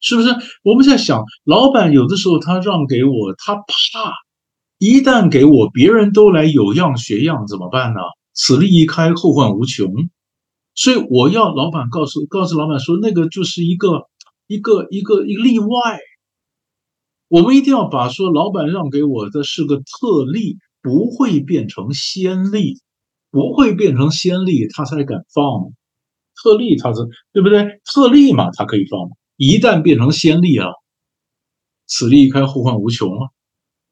[0.00, 0.34] 是不是？
[0.64, 3.62] 我们在想，老板有的时候他让给我，他怕
[4.78, 8.00] 一旦给我，别人都来有样学样，怎么办呢？
[8.32, 9.92] 此利一开，后患无穷。
[10.74, 14.06] 所以我要老板告诉告诉老板说，那个就是一个
[14.50, 15.68] 一个一个一个例外。
[17.28, 22.80] 我们一定要把说老板让给我的是个特例，不会变成先例。
[23.32, 25.72] 不会变成先例，他才敢放
[26.42, 26.98] 特例，他是
[27.32, 27.80] 对不对？
[27.84, 29.08] 特例嘛，他可以放。
[29.36, 30.66] 一旦变成先例啊，
[31.86, 33.28] 此例一开，后患无穷啊，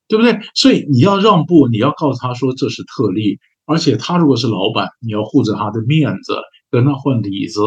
[0.08, 0.40] 对不对？
[0.56, 6.34] 所以你要让步，你要告诉他说这是特例，而且他如果是老板，你要护着他的面子，
[6.68, 7.60] 跟他换里子。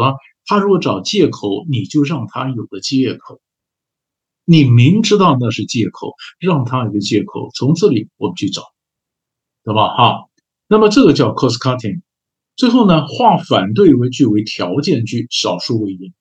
[0.46, 3.40] 他如果找借口，你就让他有个借口。
[4.44, 7.50] 你明知道那是借口，让他有个借口。
[7.54, 8.62] 从这里我们去找，
[9.64, 9.94] 对吧？
[9.96, 10.28] 哈。
[10.66, 12.00] 那么这个叫 cost cutting，
[12.56, 16.12] 最后呢，化反对为句为条件句，少数为因。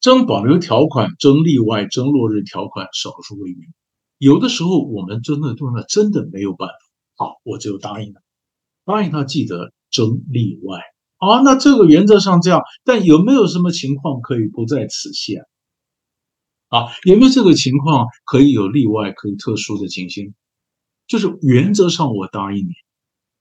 [0.00, 3.58] 争保留条款，争例外，争落日条款，少数为因。
[4.18, 6.68] 有的时候我们真的真的真的没有办
[7.16, 8.22] 法，好，我就答应了，
[8.84, 10.80] 答应他记得争例外。
[11.24, 15.46] 好，那这个原则上这样，但有没有什么情况可以不在此限？
[16.66, 20.34] 啊，有没有这个情况可以有例外，可以特殊的情形？
[21.06, 22.72] 就是原则上我答应你。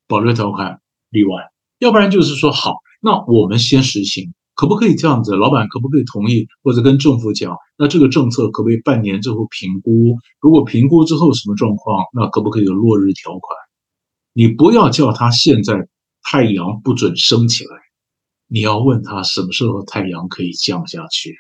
[0.07, 0.79] 保留条款
[1.09, 5.35] 例外，要不然就是说好，那我们先实行，可不可以这样子？
[5.35, 7.57] 老板可不可以同意，或者跟政府讲？
[7.77, 10.19] 那这个政策可不可以半年之后评估？
[10.39, 13.57] 如果评估之后什么状况，那可不可以有落日条款？
[14.33, 15.87] 你不要叫他现在
[16.23, 17.77] 太阳不准升起来，
[18.47, 21.35] 你要问他什么时候太阳可以降下去，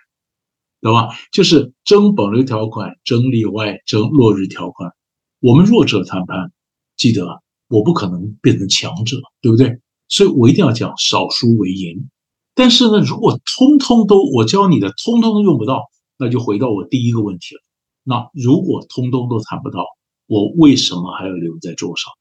[0.81, 1.09] 对吧？
[1.31, 4.91] 就是争保留条款、争例外、争落日条款。
[5.39, 6.51] 我们弱者谈判，
[6.97, 7.41] 记得。
[7.73, 9.79] 我不可能变成强者，对不对？
[10.09, 12.09] 所以我一定要讲少输为赢。
[12.53, 15.83] 但是呢，如果通通都我教你的，通通都用不到，
[16.17, 17.61] 那就回到我第一个问题了。
[18.03, 19.85] 那如果通通都谈不到，
[20.27, 22.11] 我为什么还要留在桌上？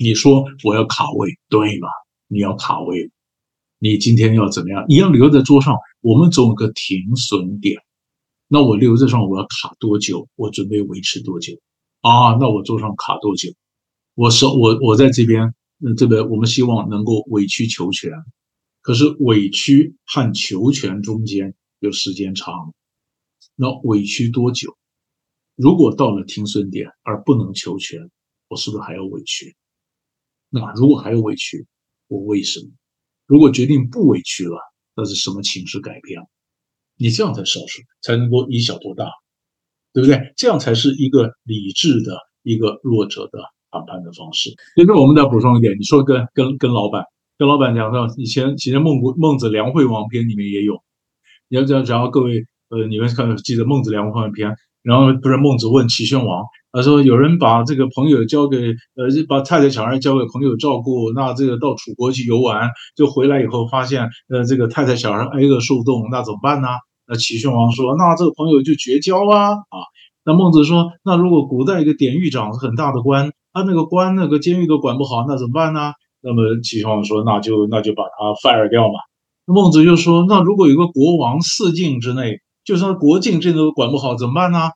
[0.00, 1.88] 你说我要卡位，对吗？
[2.28, 3.10] 你要卡位，
[3.80, 4.84] 你今天要怎么样？
[4.88, 7.82] 你要留在桌上，我们总有个停损点。
[8.46, 10.28] 那我留在上，我要卡多久？
[10.36, 11.54] 我准备维持多久？
[12.00, 13.52] 啊，那我桌上卡多久？
[14.14, 15.52] 我说我我在这边，
[15.84, 18.12] 嗯，这个我们希望能够委曲求全，
[18.82, 22.52] 可是委屈和求全中间有时间差，
[23.56, 24.76] 那委屈多久？
[25.56, 28.08] 如果到了停损点而不能求全，
[28.46, 29.56] 我是不是还要委屈？
[30.50, 31.66] 那如果还有委屈，
[32.06, 32.70] 我为什么？
[33.26, 34.58] 如果决定不委屈了，
[34.94, 36.20] 那是什么情势改变？
[36.96, 39.10] 你这样才少数，才能够以小博大，
[39.92, 40.32] 对不对？
[40.36, 43.38] 这样才是一个理智的一个弱者的。
[43.70, 47.04] 谈判的方式，接着我们再补充一点，你说跟跟跟老板，
[47.36, 50.82] 跟老板讲到以前，其实孟孟子梁惠王篇里面也有，
[51.48, 58.56] 你要讲，然后各位呃，你们看记得孟子梁惠王篇，然后不是孟子问齐宣王，他说有人把这个朋友交给
[58.94, 66.68] 呃，把太太小孩交给朋友照顾，那这个到楚国去游玩，就回来以后发现呃这个太太小孩挨饿受冻，那怎么办呢？
[67.06, 69.78] 那齐宣王说，那这个朋友就绝交啊啊！
[70.24, 73.32] 那孟子说，那如果古代一个典狱长是很大的官。
[73.50, 75.92] 他那个官那个监狱都管不好，那怎么办呢？
[76.20, 79.00] 那么齐宣王说：“那就那就把他 fire 掉嘛。”
[79.46, 84.68] 孟子就说：“那如果有个国王四境之内，就算国境这都管不好，怎么办呢？”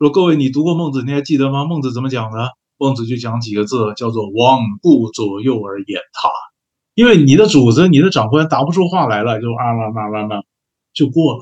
[0.00, 1.66] 说各位，你读过孟子，你还记得吗？
[1.66, 2.48] 孟子怎么讲的？
[2.78, 6.30] 孟子就讲几个字，叫做“罔顾左右而言他”。
[6.96, 10.42] 因为你的主子、你的长官答不出话来了，就啊啦啦啦啦
[10.94, 11.40] 就过了。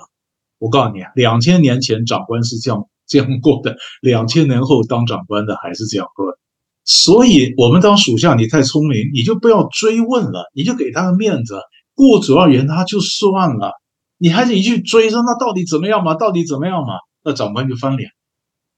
[0.59, 6.36] 我告诉你，两千年前长官是这样这样过的， 两千年后当长官的还是这样过的。
[6.84, 11.61] 所以，我们当属下，你太聪明，你就不要追问了，你就给他个面子，
[11.94, 13.74] 顾主要言他就算了。
[14.18, 16.14] 你还是一去追说，那到底怎么样嘛？
[16.14, 16.94] 到底怎么样嘛？
[17.22, 18.11] 那长官就翻脸。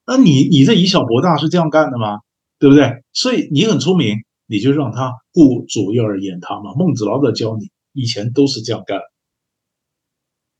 [0.05, 2.19] 那你你这以小博大是这样干的吗？
[2.59, 3.03] 对不对？
[3.13, 6.73] 所以你很聪明，你就让他顾左右而言他嘛。
[6.75, 8.99] 孟子老早教你，以前都是这样干。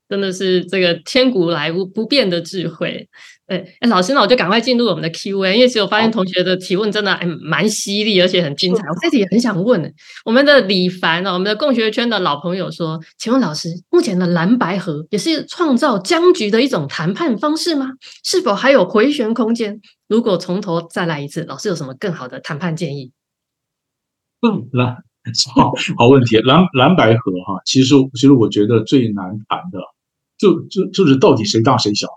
[0.08, 3.08] 真的是这个千古来无不变的智慧。
[3.56, 8.82] 哎，老师，那我就赶快进入我们的 Q&A，因为其实我发现同学的提问真的还蛮犀利，而且很精彩。
[8.88, 9.94] 我自己也很想问，
[10.24, 17.92] 我们的李凡哦，我们的共学圈的老朋友说，请问老师，目前的蓝白合也是创造僵局的一种谈判方式吗？
[18.24, 19.80] 是否还有回旋空间？
[20.08, 23.12] 如果从头再来一次，老师有什么更好的谈判建议？
[24.46, 24.96] 嗯，蓝
[25.54, 29.78] 好好问题，蓝蓝白河哈，其实其实我觉得最难谈的，
[30.36, 32.08] 就就就是到底谁大谁小，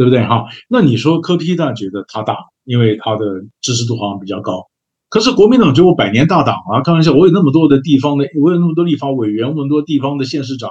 [0.00, 0.46] 对不对哈？
[0.66, 1.74] 那你说柯批呢？
[1.74, 3.26] 觉得他大，因为他的
[3.60, 4.64] 支持度好像比较高。
[5.10, 10.70] 可是国民党就我百年大党啊，开玩笑，我有那么多的地方的，我有那么多立法委员，那么多地方的县市长，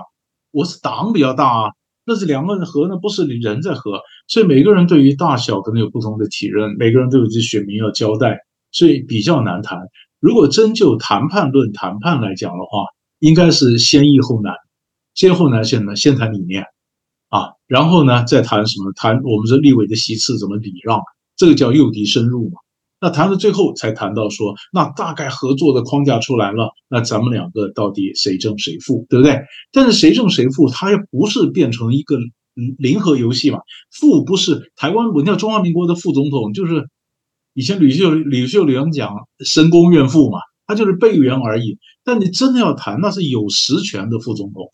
[0.49, 1.69] 我是党比较大啊。
[2.05, 8.39] 那是两个人合，那不是人在合，所以每个人对于大小可能有不同的体认，每个人都有这选民要交代，
[8.71, 9.77] 所以比较难谈。
[10.19, 12.85] 如果真就谈判论谈判来讲的话，
[13.19, 14.55] 应该是先易后难，
[15.13, 16.65] 先后难先呢，先谈理念，
[17.69, 18.91] 然后呢再谈什么？
[18.93, 20.99] 谈我们这立委的席次怎么礼让，
[21.37, 22.57] 这个叫诱敌深入嘛。
[22.99, 29.39] 那谈到最后才谈到说，那大概合作的框架出来了，那咱们两个到底谁胜谁负，对不对？
[29.71, 32.17] 但是谁胜谁负，它又不是变成一个
[32.77, 33.59] 零和游戏嘛？
[33.91, 36.89] 负不是台湾，我叫中华民国的副总统，就是
[37.53, 39.13] 以前吕秀吕秀莲讲
[39.45, 41.77] 深宫怨妇嘛，他就是备员而已。
[42.03, 44.67] 但你真的要谈，那是有实权的副总统。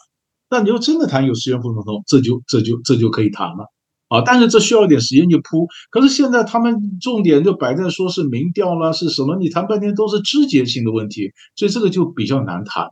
[0.50, 3.72] 那你要真的谈有实权副总统，这就这就这就可以谈了。
[4.08, 5.68] 啊，但是这需要一点时间去铺。
[5.89, 9.36] 可是现在他们重点就摆在说是民调啦，是什么？
[9.38, 12.86] 你谈半天都是枝节性的问题，所以这个就比较难谈。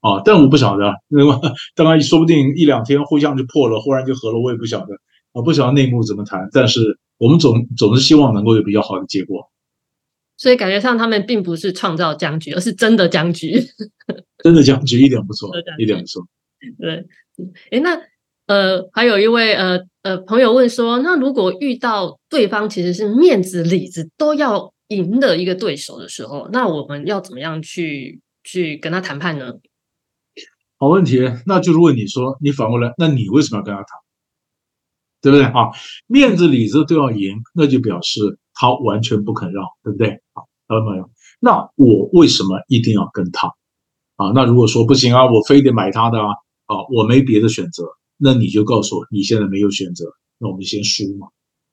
[0.00, 1.40] 啊，但我不晓得，那 么
[1.74, 4.94] 当然说不定一两天互相就破了，忽然就和了，我也不晓得。
[5.34, 9.50] 啊不晓得内幕怎么谈，但是我们总总是希望能够有比较好的结果。
[10.36, 13.60] 所以感觉上他们并不是创造僵局，而是真的僵局。
[14.42, 16.26] 真的僵局一点不错，一点不错。
[16.80, 17.06] 对，
[17.70, 18.00] 哎，那。
[18.46, 29.54] 呃，还有一位呃呃朋友问说，那如果遇到对方其实是面子里子都要赢的一个对手的时候，那我们要怎么样去去跟他谈判呢？
[30.76, 33.86] 好问题，那就是问你说，你反过来，那你为什么要跟他谈？
[35.22, 35.70] 对不对啊？
[36.06, 40.44] 面子里子都要赢，那就表示他完全不肯让，对不对啊？
[40.68, 41.10] 看到没有？
[41.40, 43.48] 那我为什么一定要跟他？
[44.16, 46.26] 啊，那如果说不行啊，我非得买他的啊，
[46.74, 47.84] 啊，我没别的选择。
[48.16, 50.06] 那你就告诉我，你现在没有选择，
[50.38, 51.28] 那我们先输嘛，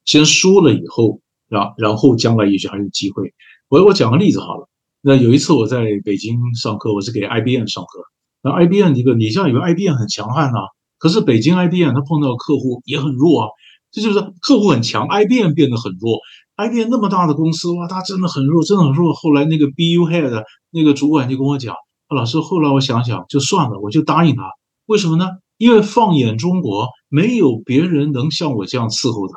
[0.05, 3.33] 先输了以后，然然后将来也许还有机会。
[3.69, 4.67] 我我讲个例子好了，
[5.01, 8.03] 那有一次我在北京上课，我是给 IBM 上课，
[8.41, 10.59] 那 IBM 一个，你像以为 IBM 很强悍呐，
[10.97, 13.47] 可是北京 IBM 他碰到客户也很弱啊，
[13.91, 16.19] 这就是客户很强，IBM 变得很弱
[16.57, 19.13] ，IBM 那么大的公司哇，他真的很弱，真的很弱。
[19.13, 21.75] 后来那个 BU Head 那个主管就跟我讲，
[22.09, 24.43] 老师，后来我想想就算了，我就答应他，
[24.85, 25.27] 为什么呢？
[25.57, 29.35] 因为放眼中国，没有别人能像我这样伺候他。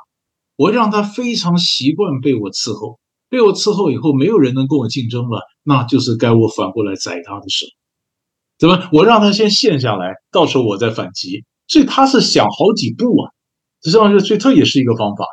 [0.57, 7.71] 我让他非常习惯被我伺候，被我伺候以后，没有人能跟我竞争了，那就是该我反过来宰他的时候。
[8.59, 8.89] 怎么？
[8.93, 11.45] 我让他先陷下来，到时候我再反击。
[11.67, 13.31] 所以他是想好几步啊，
[13.83, 15.27] 实际上，所以这也是一个方法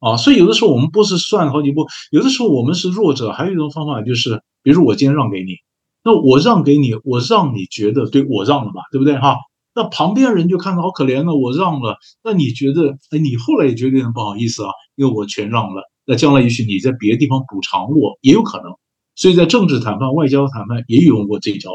[0.00, 0.16] 啊。
[0.16, 3.32] 所以有的时候我们不是算好几步，有的时候我们是弱者。
[3.32, 5.56] 还有一种方法就是，比如我今天让给你，
[6.04, 9.36] 那我让给你，我让你觉得对我让了嘛，对不对哈？
[9.78, 18.72] 那旁边人就看到好可怜了，我让了，那你觉得，哎，你后来也觉得很不好意思啊，因为我全让了，那将来也许你在别的地方补偿我也有可能，
[19.14, 21.70] 所以在政治谈判、外交谈判也用过这招，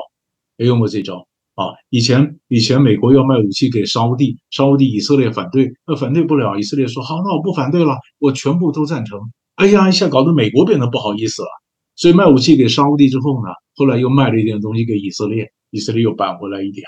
[0.58, 1.26] 也用过这招
[1.56, 1.72] 啊。
[1.90, 9.18] 以前以前美国要卖武器给沙地，沙地以色列反对，那反对不了，以色列说好，那我不反对了，我全部都赞成。
[9.56, 11.48] 哎呀，一下搞得美国变得不好意思了，
[11.96, 16.84] 所以卖武器给沙地之后呢，后来又卖了一点东西给以色列，以色列又扳回来一点。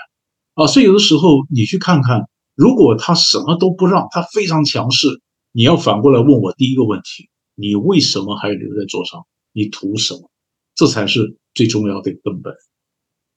[0.56, 2.22] 啊，所以有的时候你去看看，
[2.54, 5.06] 如果他什么都不让，他非常强势，
[5.52, 9.24] 你要反过来问我第一个问题：你为什么还留在座上？
[9.52, 10.30] 你图什么？
[10.74, 12.52] 这才是最重要的根本。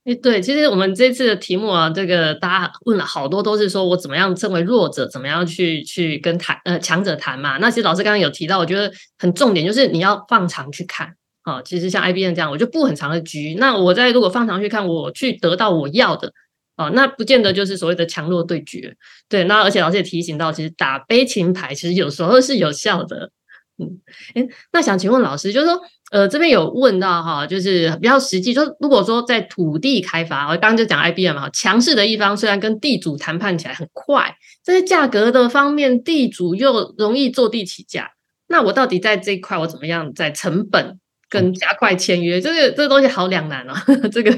[0.05, 7.57] 哎，对，其实我们这次的题目啊，这个大家问了好多，都是说我怎么样成为弱者，怎么样去去跟谈呃强者谈嘛。
[7.57, 11.13] 那其实老师刚刚有提到，我觉得很重点就是你要放长去看。
[11.41, 13.55] 啊，其实像 IBM 这样，我就布很长的局。
[13.55, 16.31] 那我在如果放长去看，我去得到我要的。
[16.79, 18.95] 哦，那不见得就是所谓的强弱对决，
[19.27, 19.43] 对。
[19.43, 23.31] 那而且老师也提醒到，其实打悲情牌其实有时候是有效的。
[23.77, 23.99] 嗯，
[24.33, 38.11] 哎，那想请问老师，就是说，呃，这边有问到哈，就是比较实际，就如果说在土地开发，我刚刚就讲 IBM 哈，强势的一方虽然跟地主谈判起来很快，在价格的方面，地主又容易坐地起价，
[38.47, 40.97] 那我到底在这一块我怎么样在成本
[41.29, 44.31] 跟加快签约，这个这个东西好两难啊， 这个，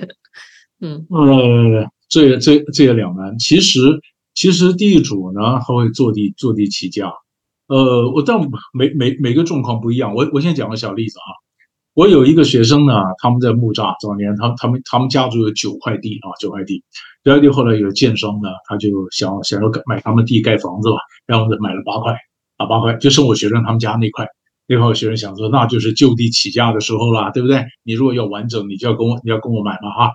[0.81, 1.91] 嗯，呃。
[2.11, 3.39] 这也这这也两难。
[3.39, 3.79] 其实
[4.35, 7.11] 其实地主呢，他会坐地坐地起价。
[7.67, 8.37] 呃，我但
[8.73, 10.13] 每每每个状况不一样。
[10.13, 11.31] 我我先讲个小例子啊。
[11.93, 16.83] 我有一个学生呢，他们在木栅早年，他他们他们家族有九块地啊，九块地。
[17.23, 22.13] 九块地后来有建商呢，他就想想要买他们地盖房子吧，然后呢买了八块
[22.57, 24.27] 啊，八块就剩我学生他们家那块。
[24.67, 27.65] 那块学生想说，那就是就地起价的时候啦，对不对？
[27.83, 30.11] 你如果要完整，你就要跟我你要跟我买嘛哈。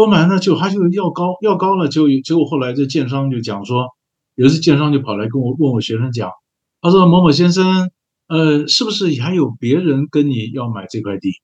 [0.00, 3.88] 跟我买呢，就他就要高要高了，就结果后来这建商就讲说，
[4.34, 6.30] 有一次建商就跑来跟我问我学生讲，
[6.80, 7.90] 他说某某先生，
[8.26, 11.34] 呃，是不是还有别人跟你要买这块地？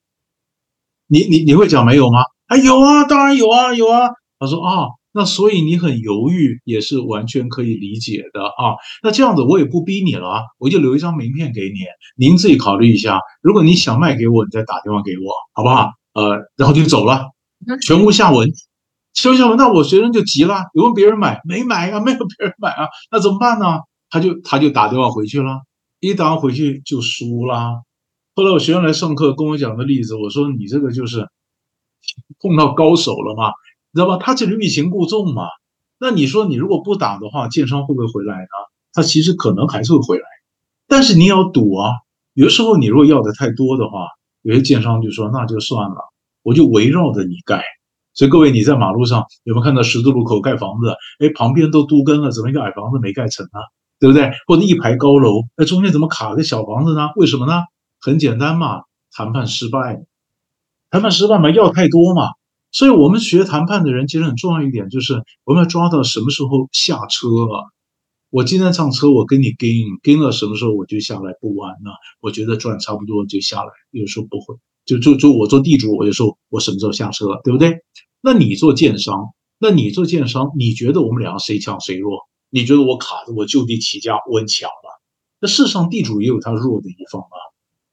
[1.07, 2.21] 你你你会讲没有吗？
[2.47, 4.09] 啊有啊，当然有啊有啊。
[4.39, 4.87] 他说啊。
[5.19, 8.77] 那所以你很犹豫也是完全可以理解的啊。
[9.03, 11.79] 那这样子我也不逼你了，我就留一张名片给你，
[12.19, 13.21] 您自己考虑一下。
[13.41, 15.89] 如果你想卖给我，你再打电话给我，好不好？
[16.13, 17.31] 呃，然后就走了，
[17.81, 18.51] 全无下文。
[19.15, 22.01] 全无下文，那我学生就急了，你问别人买没买啊？
[22.05, 22.87] 没有别人买啊？
[23.11, 23.81] 那怎么办呢？
[24.11, 25.63] 他就他就打电话回去了，
[26.01, 27.83] 一打回去就输了。
[28.35, 31.27] 后来我学生来上课跟我讲的例子，我说你这个就是
[32.41, 33.49] 碰到高手了嘛。
[33.93, 34.19] 你知道吧？
[34.23, 35.45] 他就是欲擒故纵嘛。
[35.99, 38.49] 那你说，你如果不打的话，建商会不会回来呢？
[38.93, 40.25] 他其实可能还是会回来，
[40.87, 41.93] 但是你要赌啊。
[42.35, 44.09] 有的时候你如果要的太多的话，
[44.43, 45.97] 有些建商就说那就算了，
[46.47, 47.65] 我就围绕着你盖。
[48.15, 50.95] 所以各位，你在马路上有没有看到十字路口盖房子？
[51.19, 53.59] 哎，旁边都都跟了，怎么一个矮房子没盖成呢？
[53.99, 54.31] 对不对？
[54.47, 57.09] 或者一排高楼，那中间怎么卡个小房子呢？
[57.17, 57.65] 为什么呢？
[58.01, 60.05] 很简单嘛，谈判失败。
[60.89, 62.29] 谈判失败嘛，要太多嘛。
[62.71, 67.65] 所以，我们学谈判的人，其实很重要一点就是，我们要抓到什么时候下车啊？
[68.31, 69.69] 我今天上车，我跟你跟
[70.03, 71.93] 跟了，什么时候我就下来不玩了？
[72.21, 74.57] 我觉得赚差不多就下来，有时候不会，
[74.87, 77.81] 就就就我做地主，我就说我什么时候下车，对不对？
[78.23, 82.21] 那你做建商，那你做建商，你觉得我们两个谁强谁弱？
[82.49, 84.91] 你觉得我卡着我就地起价，我很强吗？
[85.41, 87.37] 那事实上，地主也有他弱的一方啊，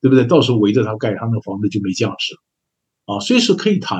[0.01, 0.25] 对不对？
[0.25, 2.35] 到时候围着他盖，他那房子就没价值
[3.05, 3.99] 啊，所以是可以谈。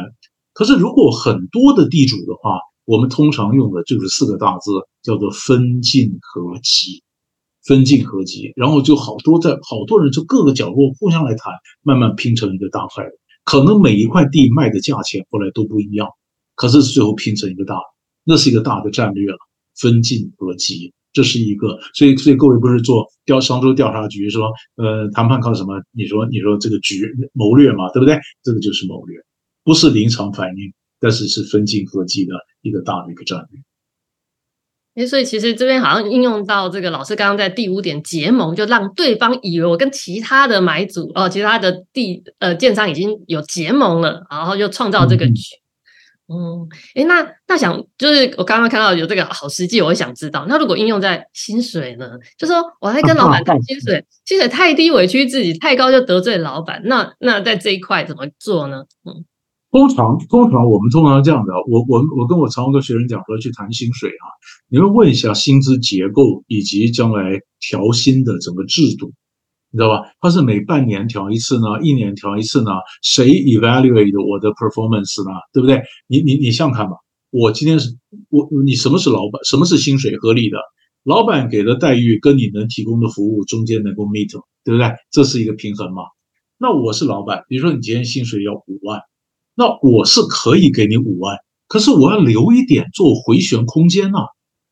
[0.54, 4.72] 可是，如果很多的地主的话，我们通常用的就是四个大字，
[5.02, 7.04] 叫做分进合集，
[7.66, 13.06] 分进合集，然后就好多在好多人就各个角落互相来谈，慢慢拼成一个大块。
[13.44, 16.08] 可能每一块地卖的价钱后来都不一样，
[16.56, 17.78] 可是最后拼成一个大，
[18.24, 19.38] 那是一个大的战略了。
[19.76, 21.80] 分进合集，这是一个。
[21.96, 25.82] 所以，所以各位不是做调商州调查局说，呃，谈判靠什么？
[25.92, 28.20] 你说，你说这个局谋略嘛，对不对？
[28.44, 29.18] 这个就是谋略。
[29.64, 33.60] 不是临场反应，但是是分进合击的一个大的一个战略。
[34.96, 45.42] 哎，所以其实这边好像应用到这个老师刚刚在第五点结盟，就让对方以为我跟其他的买主哦，其他的地呃建商已经有结盟了，然后就创造这个局。
[46.28, 52.12] 嗯，哎，那那想就是我刚刚看到有这个好实际，我想知道，那如果应用在薪水呢？
[52.38, 58.84] 就说我在跟老板谈薪水，薪水太低委屈自己，太高就得罪老板，那那在这一块怎么做呢？
[59.06, 59.26] 嗯。
[59.74, 64.26] 通常，通常我们通常是这样的，我我我跟我常跟学生讲说，去谈薪水啊，
[64.70, 69.12] 你们问一下薪资结构以及将来调薪的整个制度，
[69.72, 70.04] 你知道吧？
[70.22, 72.70] 它是每半年调一次呢，一年调一次呢？
[73.02, 75.32] 谁 evaluate 我的 performance 呢？
[75.52, 75.82] 对不对？
[76.06, 76.96] 你你你想看吧，
[77.32, 77.98] 我今天是
[78.30, 79.44] 我你什么是老板？
[79.44, 80.58] 什么是薪水合理的？
[81.04, 84.30] 老板给的待遇跟你能提供的服务中间能够 meet，
[84.64, 84.92] 对不对？
[85.10, 86.04] 这是一个平衡嘛？
[86.60, 89.02] 那我是老板，比如说你今天薪水要五万。
[89.56, 91.38] 那我是可以给你五万，
[91.68, 94.20] 可是我要留一点做回旋空间呐，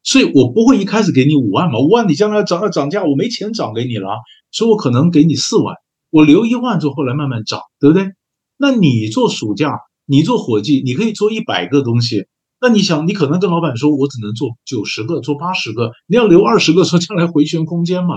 [0.03, 4.07] 所以我不会一开始给你五万嘛，五万你将来涨要涨价，我没钱涨给你了，
[4.51, 5.75] 所以我可能给你四万，
[6.09, 8.09] 我留一万做后来慢慢涨，对不对？
[8.57, 12.25] 那你做暑假，你做伙计，你可以做一百个东西，
[12.59, 18.15] 那你想，你可能跟老板说，我只能做九十个，做八十个，你要留二十个说将来回旋空间嘛，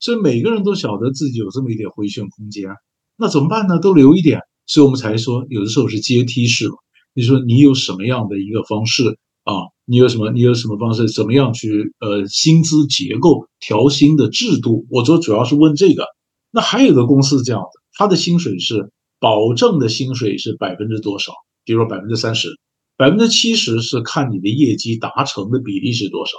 [0.00, 2.70] 所以每个人都晓得自己有这么一点回旋空间，
[3.16, 3.78] 那怎么办呢？
[3.78, 4.40] 都留一点。
[4.66, 6.74] 所以我们才说，有的时候是阶梯式嘛。
[7.14, 9.54] 你说你有什么样的一个方式啊？
[9.84, 10.30] 你有什么？
[10.32, 11.08] 你有什么方式？
[11.08, 14.84] 怎么样去呃薪资结构调薪的制度？
[14.90, 16.04] 我说主要是问这个。
[16.50, 18.90] 那还有个公司这样的，他的薪水是
[19.20, 21.32] 保证的薪水是百分之多少？
[21.64, 22.48] 比如说百分之三十，
[22.96, 26.32] 百分之七十是看你的业绩达成的比例是多少。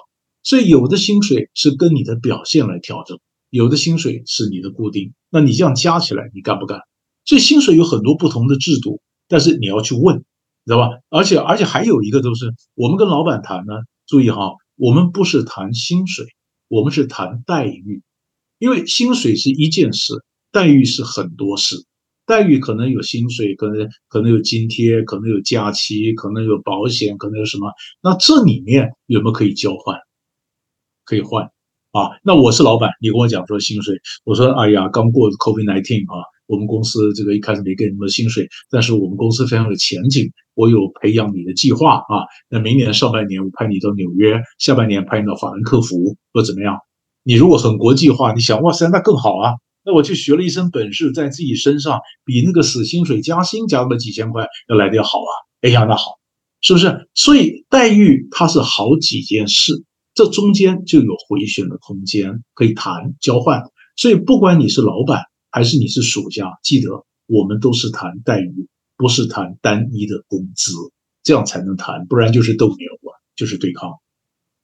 [0.43, 3.19] 所以有的薪水是跟你的表现来调整，
[3.49, 5.13] 有的薪水是你的固定。
[5.29, 6.79] 那你这样加起来，你干不干？
[7.27, 10.17] 所以薪水有很多不同的制度，但是你要去问，
[10.65, 10.97] 知道吧？
[11.09, 13.73] 而且而且还有一个都是我们跟老板谈呢，
[14.07, 16.25] 注意哈，我们不是谈薪水，
[16.69, 18.01] 我们是谈待遇，
[18.57, 21.85] 因为薪水是一件事，待遇是很多事。
[22.25, 27.71] 待遇可能有薪水，可能可能有津贴，可能有假期，可能有保险，可能有什么？
[28.01, 29.97] 那这里面有没有可以交换？
[31.05, 31.49] 可以换
[31.91, 32.09] 啊？
[32.23, 36.23] 那我是老板，你跟我讲说薪水，我说哎呀，刚过 COVID nineteen 啊。
[36.47, 42.23] 我们公司这个一开始没给你们薪水，但是我们公司非常有前景，我有培养你的计划啊。
[42.49, 46.77] 那明年上半年我派你到纽约，下半年派你到法兰克福，或怎么样？
[47.23, 49.55] 你如果很国际化，你想哇塞，那更好啊。
[49.83, 55.31] 那我去学了一身本事，在自己身上比那个死薪水加薪加那么几千块要来的要好啊！
[55.63, 56.13] 哎呀，那好，
[56.61, 57.09] 是不是？
[57.13, 59.83] 所以待遇它是好几件事，
[60.17, 63.61] 这中间就有回旋的空间，可以谈交换。
[63.95, 66.89] 所以不管你是老板还是你是属下，记得
[67.27, 70.73] 我们都是谈待遇，不是谈单一的工资，
[71.21, 73.91] 这样才能谈，不然就是斗牛啊，就是对抗。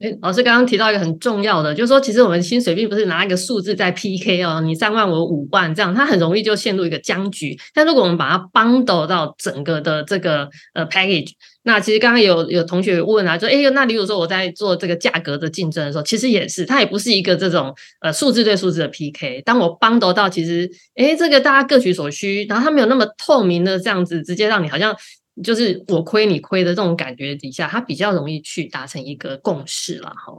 [0.00, 7.56] 哎，老师刚刚提到一个很重要的，就是说，其实我们薪水并不是拿一个数字在 PK 哦，你三万我五万这样，它很容易就陷入一个僵局。
[7.72, 11.30] 但如果我们把它 bundle 到整个的这个呃 package，
[11.64, 19.42] 那其实刚刚有有同学问啊，就哎，那例如说我在做这个价格的竞争的时候，其实也是，它也不是一个这种呃数字对数字的 PK。
[19.42, 24.96] 当我 bundle 到其实，哎，这个大家各取所需，然后它没有那么透明的这样子，直接让你好像。
[25.42, 30.32] 就是我亏你亏的这种感觉底下，它比较容易去达成一个共识了哈。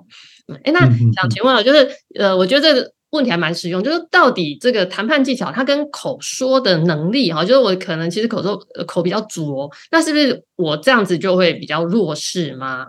[0.64, 0.80] 哎，那
[1.12, 1.86] 想请问啊，就是
[2.18, 8.56] 呃，我觉得这个问题还蛮实用，就是到底这个谈判技巧，它跟口说的能力哈，就是我可能其实口说
[8.86, 12.88] 口比较拙，那是不是我这样子就会比较弱势吗？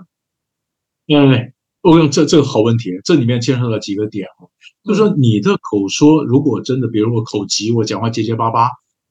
[1.08, 1.52] 嗯，
[1.82, 4.50] 我用这这个好问题，这里面牵涉了几个点哦，
[4.84, 8.68] 就是说你的口说如果真的，比如我口急，我讲话结结巴巴。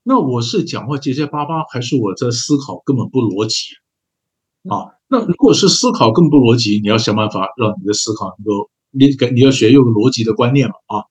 [0.08, 3.74] 那我是讲话结结巴巴，还是我在思考根本不逻辑
[4.70, 4.94] 啊？
[5.08, 11.04] 那如果是思考更不逻辑，你要想办法让你的思考能够你跟你要学有个逻辑的观念嘛啊？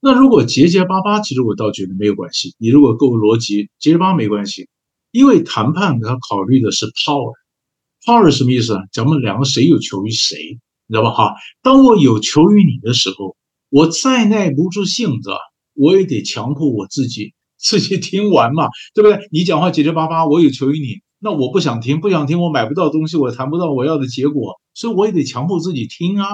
[0.00, 2.54] 那如果结结巴巴，其实我倒觉得没有关系。
[2.58, 4.68] 你如果够逻辑，结结巴没关系，
[5.10, 8.82] 因为谈判他考虑的是 power，power 什么意思啊？
[8.92, 11.10] 咱们两个谁有求于谁，你知道吧？
[11.10, 13.36] 哈，当我有求于你的时候，
[13.70, 15.30] 我再耐不住性子，
[15.74, 17.34] 我也得强迫我自己。
[17.64, 19.28] 自己听完嘛，对不对？
[19.30, 26.26] 你讲话结结巴巴，我有求于你，那我不想听，不想听，我买不到东西，我谈不到我要的结果，所以我也得强迫自己听啊。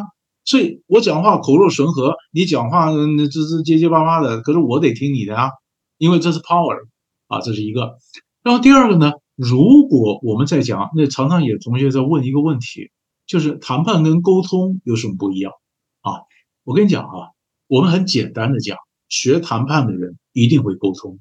[0.49, 5.51] 所以我讲话口若悬河，你讲话这这结结巴巴的，可是我得听你的啊，
[5.99, 6.87] 因为这是 power
[7.27, 7.99] 啊，这是一个。
[8.43, 12.91] 然后第二个呢，如果我们在讲，那常常有同学在问一个问题，
[13.27, 15.53] 就是谈判跟沟通有什么不一样
[16.01, 16.25] 啊？
[16.65, 17.29] 我跟你讲啊，
[17.67, 18.79] 我们很简单的讲。
[19.11, 21.19] 学谈判的人一定会沟通，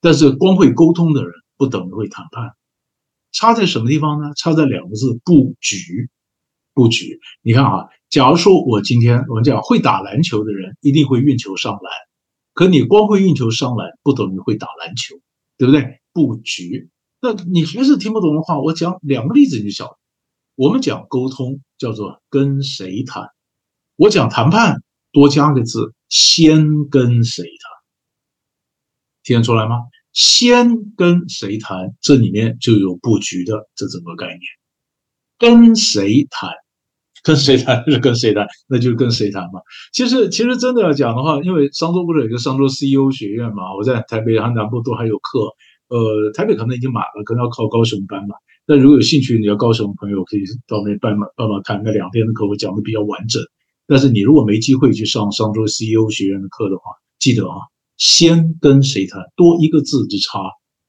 [0.00, 2.54] 但是光会沟通的人不等于会谈判。
[3.32, 4.32] 差在什么地方呢？
[4.36, 6.10] 差在两个字：布局。
[6.74, 7.20] 布局。
[7.42, 11.90] 你看啊，假如说我今天我们讲会打篮球的人一定会运球上篮，
[12.52, 15.14] 可你光会运球上篮不等于会打篮球，
[15.56, 16.02] 对不对？
[16.12, 16.90] 布局。
[17.22, 19.96] 那你还是听不懂的话，我讲两个例子你就晓得。
[20.56, 23.30] 我们讲沟通叫做跟谁谈，
[23.96, 25.94] 我讲谈判多加个字。
[26.10, 27.52] 先跟谁谈？
[29.22, 29.76] 听得出来吗？
[30.12, 31.96] 先跟谁谈？
[32.02, 34.40] 这里面就有布局的这整个概念。
[35.38, 36.50] 跟谁谈？
[37.24, 39.60] 跟谁谈就是跟谁谈，那就跟谁谈嘛。
[39.92, 43.74] 其实，其实真的要讲的话，因为商周不是有个商周 CEO 学院嘛？
[43.76, 45.48] 我在台北和南部都还有课。
[45.88, 48.34] 呃，台北可能已经满了，可能要靠高雄班嘛。
[48.66, 53.42] 那如果有兴趣，你要高雄的朋友可以到那办嘛办嘛看那两天的课，我讲的比较完整。
[53.86, 57.56] 但是你如果没机会去上商周 CEO 学院的课的话，记得啊，
[57.98, 60.40] 先跟谁谈，多一个字之差，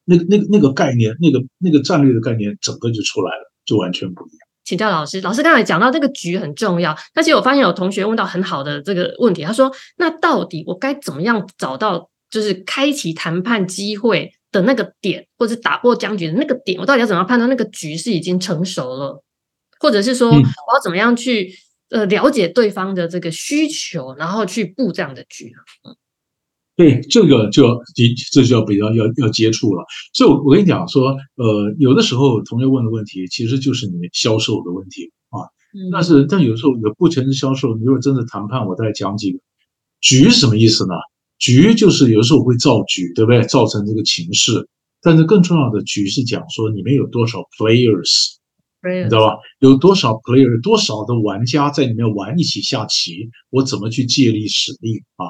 [0.06, 4.53] 那个、那个、那个概念，那个、那个战略的概念，整个就出来了，就完全不一样。
[4.74, 16.80] 请教老师，老师刚才讲到这个局很重要，但是我发现有同学问到很好的这个问题，他说：那到底我该怎么样找到就是开启谈判机会的那个点，或者打破僵局的那个点？
[16.80, 19.24] 我到底要怎么样判断那个局是已经成熟了，
[19.80, 21.54] 或者是说我要怎么样去？
[21.90, 25.54] 呃，了解对方的这个需求，然后去布这样的局。
[25.88, 25.96] 嗯，
[26.76, 27.80] 对，这个就要
[28.32, 29.86] 这就要比较要要接触了。
[30.14, 35.46] 所以，我我跟你讲说，呃，有的时候同学问的问题，其实就是你销售的问题啊。
[35.92, 37.76] 但是，但有时候也不全是销售。
[37.76, 39.40] 你如果真的谈判，我再讲几个
[40.02, 40.94] 局什么意思呢？
[41.38, 43.44] 局就是有时候会造局，对不对？
[43.44, 44.68] 造成这个情势。
[45.02, 48.30] 但是更重要的局是讲说，里面有多少 players。
[48.86, 49.38] 你知道吧？
[49.60, 53.30] 有多少 player，多少的玩家在里面玩一起下棋？
[53.50, 55.28] 我怎么去借力使力啊？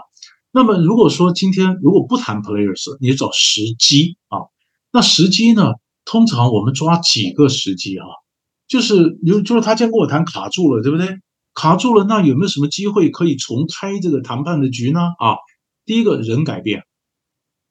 [0.55, 4.37] 那么如果说今天如果不谈 players，你找时机啊？
[4.91, 5.73] 那时机呢？
[6.05, 8.05] 通常我们抓几个时机啊？
[8.67, 11.07] 就是有就是他先跟我谈卡住了，对不对？
[11.55, 14.99] 卡住了，那有没有什么机会可以重开这个谈判的局呢？
[15.17, 15.37] 啊，
[15.85, 16.83] 第一个人改变，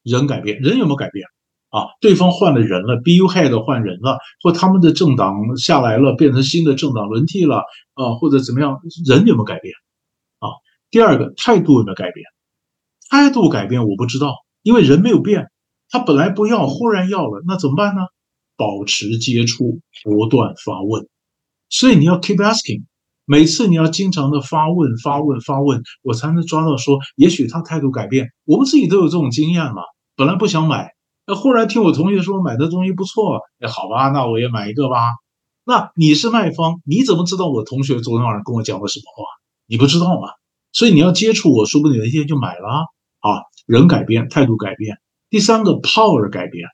[0.02, 1.24] 人改变，人有没有改变？
[1.70, 7.62] 啊，对方换了人了，BU head 换人了，或他们的政党下来了，变成新的政党轮替了，
[7.94, 9.72] 啊，或者怎么样，人有没有改变？
[10.40, 10.48] 啊，
[10.90, 12.26] 第二个态度有没有改变？
[13.12, 15.50] 态度改变我不知道，因为人没有变，
[15.90, 18.00] 他本来不要，忽然要了，那怎么办呢？
[18.56, 21.06] 保持接触，不断发问，
[21.68, 22.84] 所以你要 keep asking，
[23.26, 28.28] 每次你要经常的发问、发问、发问，我才能抓到说，也许他态度改变。
[28.46, 29.82] 我们自己都有这种经验嘛。
[30.16, 30.92] 本来不想买，
[31.26, 34.96] 那忽然听我同学说买的东西不错，哎，好吧，那我也买一个吧。
[35.66, 39.24] 那你是卖方，你怎么知道我同学昨天晚上跟我讲了什么话？
[39.66, 40.28] 你不知道吗？
[40.72, 42.86] 所以你要接触我，说不定有一天就买了。
[43.22, 44.98] 啊人改变，态度改变。
[45.30, 46.68] 第三个，power 改变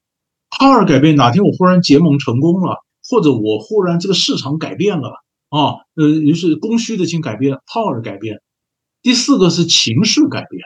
[0.51, 2.79] ，power 改变，哪天我忽然结盟成功了，
[3.09, 5.11] 或者我忽然这个市场改变了
[5.51, 8.41] 啊，呃，于是供需的性改变，power 改变。
[9.01, 10.61] 第四个是情势改变，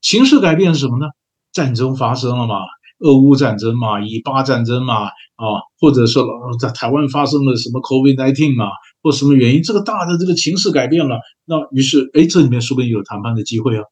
[0.00, 1.06] 情势改变是什么呢？
[1.52, 2.56] 战争发生了嘛，
[2.98, 6.26] 俄乌战争嘛，以巴战争嘛，啊，或者说
[6.58, 8.66] 在台湾发生了什么 COVID-19 嘛，
[9.02, 13.84] 或什么原因，这个大的这个情势改变了，那于是哎，这里面说不定有谈判的机会啊。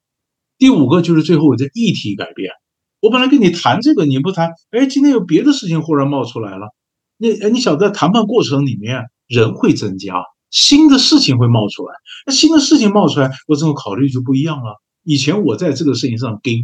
[0.58, 2.50] 第五个就是最后我的议题改变。
[3.00, 6.68] 我本来跟你谈这个，你不谈，哎，今天有别的事情忽然冒出来了。
[7.18, 10.14] 那哎，你晓得，谈判过程里面人会增加，
[10.50, 11.94] 新的事情会冒出来。
[12.26, 14.80] 那新的事情冒出来，我这种考虑就不一样了。
[15.04, 16.54] 以前我在这个事情上跟，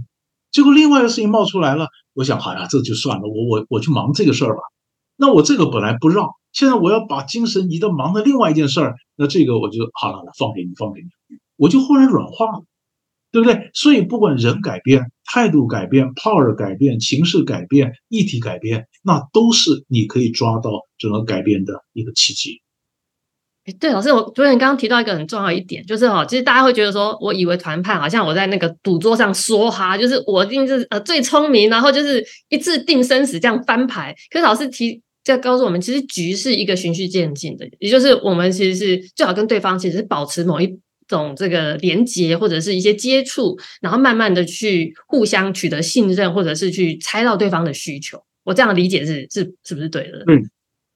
[0.51, 4.63] 结果另外一个事情冒出来了，我想，好呀，这就算了，我我我去忙这个事儿吧。
[5.17, 11.09] 那我这个本来不让，现在我要把精神移到忙的另外一件事儿，那这个我就好了，放给你，放给你，
[11.57, 12.65] 我就忽然软化了。
[13.33, 13.71] 对不对？
[13.73, 22.61] 所以不管人改变、态度改变、power 改变、形势改变、议题改变，那都是你可以抓到整个改变的一个契机。
[23.65, 34.15] 哎，对，老师，我昨天刚刚提到一个很重要一点，就是哈，其实大家会觉得说，我以为谈判好像我在那个赌桌上说哈，就是我一定是呃最聪明，然后就是一次定生死这样翻牌。
[34.31, 40.79] 可是老师提在告诉我们，其实局是一个循序渐进的，也就是我们其实是最好跟对方其实是保持某一。
[41.17, 48.25] 种这个连接或者是一些接触，然后慢慢的去互相取得信任，或者是去猜到对方的需求。
[48.45, 50.25] 我这样理解是是是不是对的？
[50.25, 50.43] 对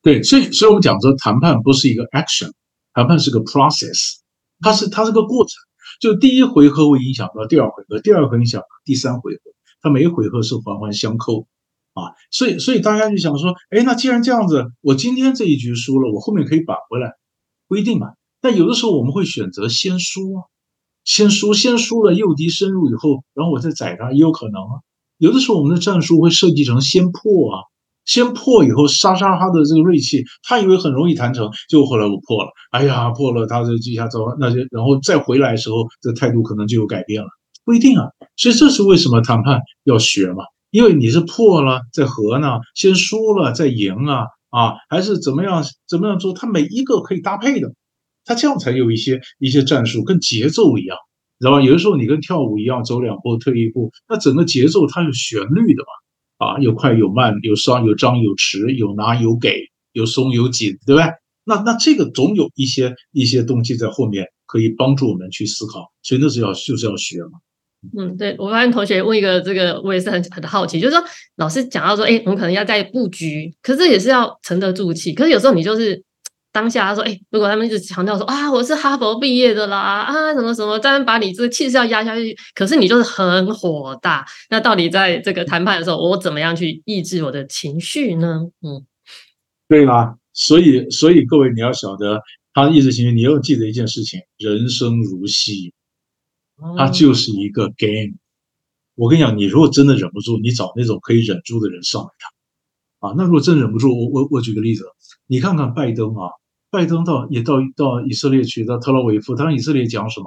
[0.02, 2.50] 对，所以所以我们讲说谈判不是一个 action，
[2.94, 4.16] 谈判是个 process，
[4.60, 5.54] 它是它是个过程。
[6.00, 9.40] 就第一回合会影响到第二回合，第二回影响第三回合，
[9.80, 11.46] 它每一回合是环环相扣
[11.94, 12.12] 啊。
[12.30, 17.12] 所以所以大家就想说，哎，那既然这样子，我今天这一局输了，我后面可以扳回来，
[17.68, 18.08] 不一定嘛。
[18.47, 20.47] 但有的时候我们会选择先输啊，
[21.05, 24.78] 先输，先输了诱敌深入以后，然后我再宰他也有可能啊。
[25.18, 27.59] 有的时候我们的战术会设计成先破啊，
[28.05, 37.28] 先破以后杀杀他的这个锐气，他以为很容易谈成，结果后来我破了，哎呀破了，他就一下走，那就然后再回来的时候，这态度可能就有改变了，
[37.64, 38.07] 不一定啊。
[38.36, 40.44] 所以这是为什么谈判要学嘛？
[40.70, 46.32] 因为你是破了再和呢，先输了再赢啊啊，还是怎么样怎么样做？
[46.32, 47.72] 它每一个可以搭配的。
[48.27, 50.99] 他这样才有一些一些战术，跟节奏一样，
[51.39, 51.62] 知道吧？
[51.62, 55.83] 有的时候你跟跳舞一样，走两步退一步，那整个节奏它有旋律的
[56.39, 61.09] 嘛，啊，有快有慢，有双有张有弛，有拿有给，有松有紧，对不对？
[61.45, 67.39] 那那这个总有一些一些东西在后面可以帮助我们去思考，所以那是要就是要学嘛。
[67.97, 71.05] 嗯，对我发现同学问一个这个，我也是很很好奇，就是说
[71.37, 76.05] 老师讲到说，哎，我们可能要在布局，可是也是要沉得住气，可是有时候你就是。
[76.57, 82.34] 当下他说：“哎，如果他们一直强调说啊，我是哈佛毕业的啦，啊，什么什么，当然把你这个气势要压下去。
[82.54, 84.24] 可是你就是很火大。
[84.48, 88.40] 那到底在这个谈判的时候，我怎么样去抑制我的情绪呢？
[88.62, 88.86] 嗯，
[89.68, 92.22] 对啊，所以所以各位你要晓得，
[92.54, 95.74] 他抑制情绪，你要记得一件事情：人生如戏，
[96.78, 98.16] 它就是一个 game。
[98.94, 103.14] 我跟你讲，你如果真的忍不住，你找那种可以忍住的人上来谈啊。
[103.14, 104.84] 那如果真忍不住，我我我举个例子，
[105.26, 106.30] 你看看拜登啊。”
[106.70, 110.26] 拜登到也到到以色列去，到特拉维夫，他让以色列讲什么？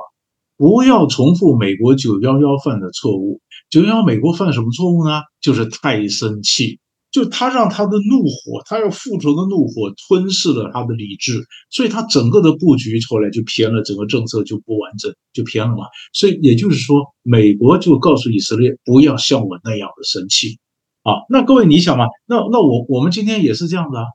[0.58, 3.40] 不要重复美国九幺幺犯的错误。
[3.70, 5.22] 九幺幺美国犯什么错误呢？
[5.40, 6.80] 就是太生气，
[7.12, 15.86] 就他让他的怒火，他要复仇的怒火吞噬了他的理智，所以他整个的布局后来就偏了，整个政策就不完整，就偏了嘛。
[16.14, 20.58] 所以也就是说，美国就告诉以色列不要像我那样的生气
[21.04, 21.14] 啊。
[21.30, 22.06] 那各位你想嘛？
[22.26, 24.06] 那那我我们今天也是这样的啊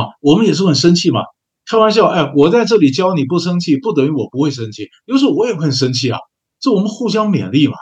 [0.00, 1.20] 啊，我们也是很生气嘛。
[1.66, 4.88] 开玩笑，哎，我在这里教你不生气，不等于我不会生气。
[5.06, 6.18] 有时候我也会很生气啊，
[6.60, 7.74] 这我们互相勉励嘛，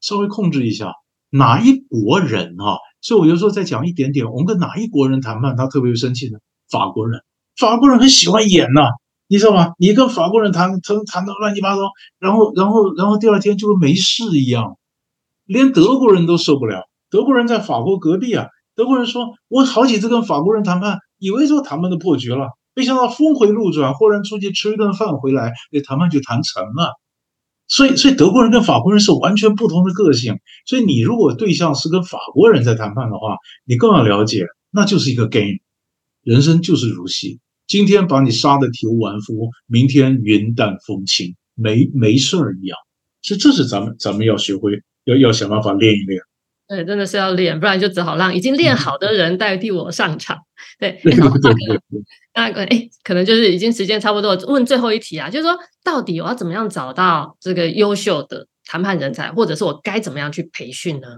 [0.00, 0.92] 稍微控制一下。
[1.30, 2.78] 哪一国人啊？
[3.00, 6.38] 所以我有时候再讲一点点，我们跟哪一国人谈判，他特别生气呢？
[6.70, 7.20] 法国人，
[7.56, 8.88] 法国人很喜欢演呐，
[9.28, 9.72] 你知道吗？
[9.78, 11.82] 你跟法国人谈，谈谈到乱七八糟，
[12.18, 14.78] 然后，然后，然后第二天就跟没事一样，
[15.44, 16.88] 连德国人都受不了。
[17.10, 22.48] 德国人在法国隔壁啊，德国人说，我好几次跟法国人谈判，以为说谈判的破局了。
[22.78, 26.94] 没想到峰回路转，忽然出去吃一顿饭回来，那谈判就谈成了。
[27.66, 30.38] 所以，所以德国人跟法国人是完全不同的个性。
[30.64, 35.58] 所以，你如果对象是跟法国人在谈判的话，你更要了解，那就是一个 game。
[36.22, 42.78] 人生就是如戏，今天把你杀的体无完肤，明天云淡风轻，没没事儿一样。
[43.22, 46.20] 所以这是咱们咱们要学会，要要想办法练一练。
[46.68, 50.38] 对，真的是要练，不然就只好让已经练好的人代替我上场。
[50.80, 51.54] 对，对对对
[51.90, 52.02] 对。
[52.34, 61.08] 那个哎，可能就是已经时间差不多，问最后一题啊，就是说到底我要怎么样找到这个优秀的谈判人才，或者是我该怎么样去培训呢？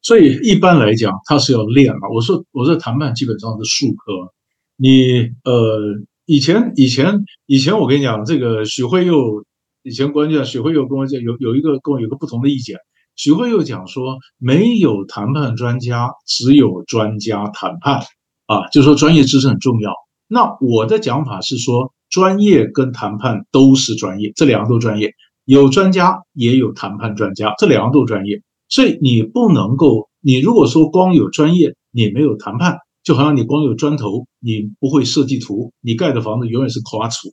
[0.00, 2.08] 所以一般来讲，他是要练嘛。
[2.12, 4.32] 我说，我说谈判基本上是术科。
[4.76, 5.78] 你呃，
[6.26, 9.44] 以前以前以前我跟你讲，这个许慧佑
[9.82, 12.78] 以前关键，许慧佑跟我讲，有有一个跟我有个不同的意见。
[13.14, 18.00] 许慧佑讲说，没有谈判专家，只有专家谈判
[18.46, 19.92] 啊，就说专业知识很重要。
[20.28, 25.12] 那我的讲法是说，专业跟谈判都是专业，这两个都专业。
[25.44, 28.42] 有专家也有谈判专家，这两个都专业。
[28.68, 37.32] 所以你不能够，你如果说光有专业，你没有谈判，就好像你光有砖头，你不会设计图，你盖的房子永远是垮土。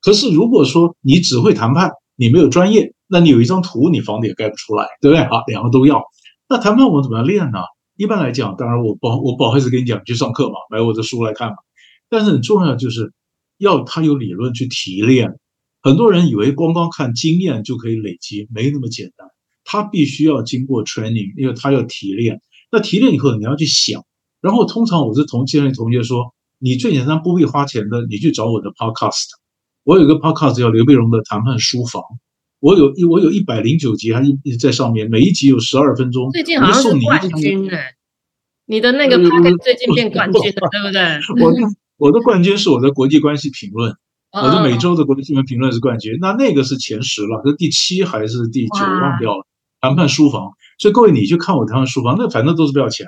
[0.00, 5.26] 可是如果说你只会谈判，你没有专业，那你有一张图，你房子也盖不出来，对不对？
[5.26, 6.02] 好，两个都要。
[6.48, 7.58] 那谈判我们怎么样练呢？
[8.00, 11.56] 一般来讲，当然我不我不好意思跟你讲，去上课嘛，买我的书来看嘛。
[12.08, 13.12] 但是很重要就是
[13.58, 15.38] 要他有理论去提炼。
[15.82, 19.28] 很多人以为光光看经验就可以累积，没那么简单。
[19.64, 22.40] 他必须要经过 training，因为他要提炼。
[22.72, 24.02] 那提炼以后，你要去想。
[24.40, 29.26] 然后通常我是同建议同学说，你最简单不必花钱的，你去找我的 podcast。
[29.84, 32.02] 我有个 podcast 叫刘碧荣的谈判书房，
[32.60, 36.30] 我有一我有一百零九集，还一直在上面，每一集有十二分钟。
[36.30, 37.94] 最近好像是冠军哎，
[38.66, 41.44] 你的那个 podcast 最近变冠军了， 对不对？
[41.44, 41.58] 我的
[41.96, 43.96] 我的冠军是我的国际关系评论。
[44.32, 49.44] 我的每周的国际新闻评论是冠军，那那个是前十了，是第七还是第九忘掉了。
[49.80, 53.06] 谈判书房，所以各位你去看我谈判书房，那反正都是不要钱，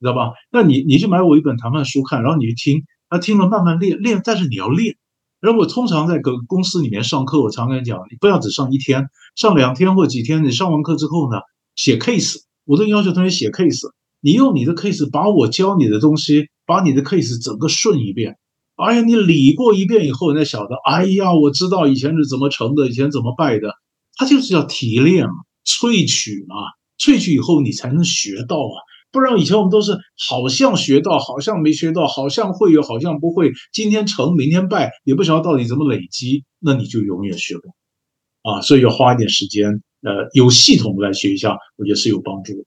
[0.00, 0.32] 知道吧？
[0.50, 4.96] 那你你去买我一本谈判书看，然后你去听，他听了慢慢练练，但是你要练。
[5.44, 10.42] 然后我通常在个公司里面上课，我常跟你讲，你不要只上一天，上两天或几天。
[10.42, 11.36] 你上完课之后呢，
[11.76, 13.90] 写 case，我都要求同学写 case，
[14.22, 18.38] 你用你的 case 把我教你的东西，把你的 case 整个顺一遍。
[18.76, 23.68] 哎呀，你理过一遍以后，你才晓得，哎呀，我知道以前是怎么成的，以前怎么败的。
[24.16, 25.34] 他就是要提炼嘛，
[25.66, 26.56] 萃取嘛，
[26.98, 28.80] 萃取以后你才能学到啊。
[29.14, 29.92] 不然以前我们都是
[30.28, 33.52] 好像学到，好像没学到，好像会有，好像不会。
[33.72, 38.60] 今天成，明天败，也不晓得到底怎么累积，那你就永远学不啊。
[38.60, 39.68] 所以要花一点时间，
[40.02, 42.64] 呃，有系统的来学一下，我觉得是有帮助的。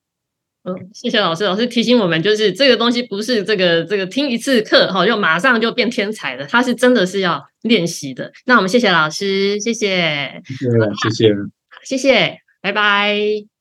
[0.64, 1.43] 嗯，谢谢老师。
[1.43, 8.32] 老师提醒我们，就是这个东西不是这个这个听一次课哈，就马上就变天才的，它是真的是要练习的。
[8.45, 10.70] 那我们谢谢老师，谢谢，谢谢，
[11.02, 11.34] 谢谢，
[11.84, 13.57] 谢谢，拜拜。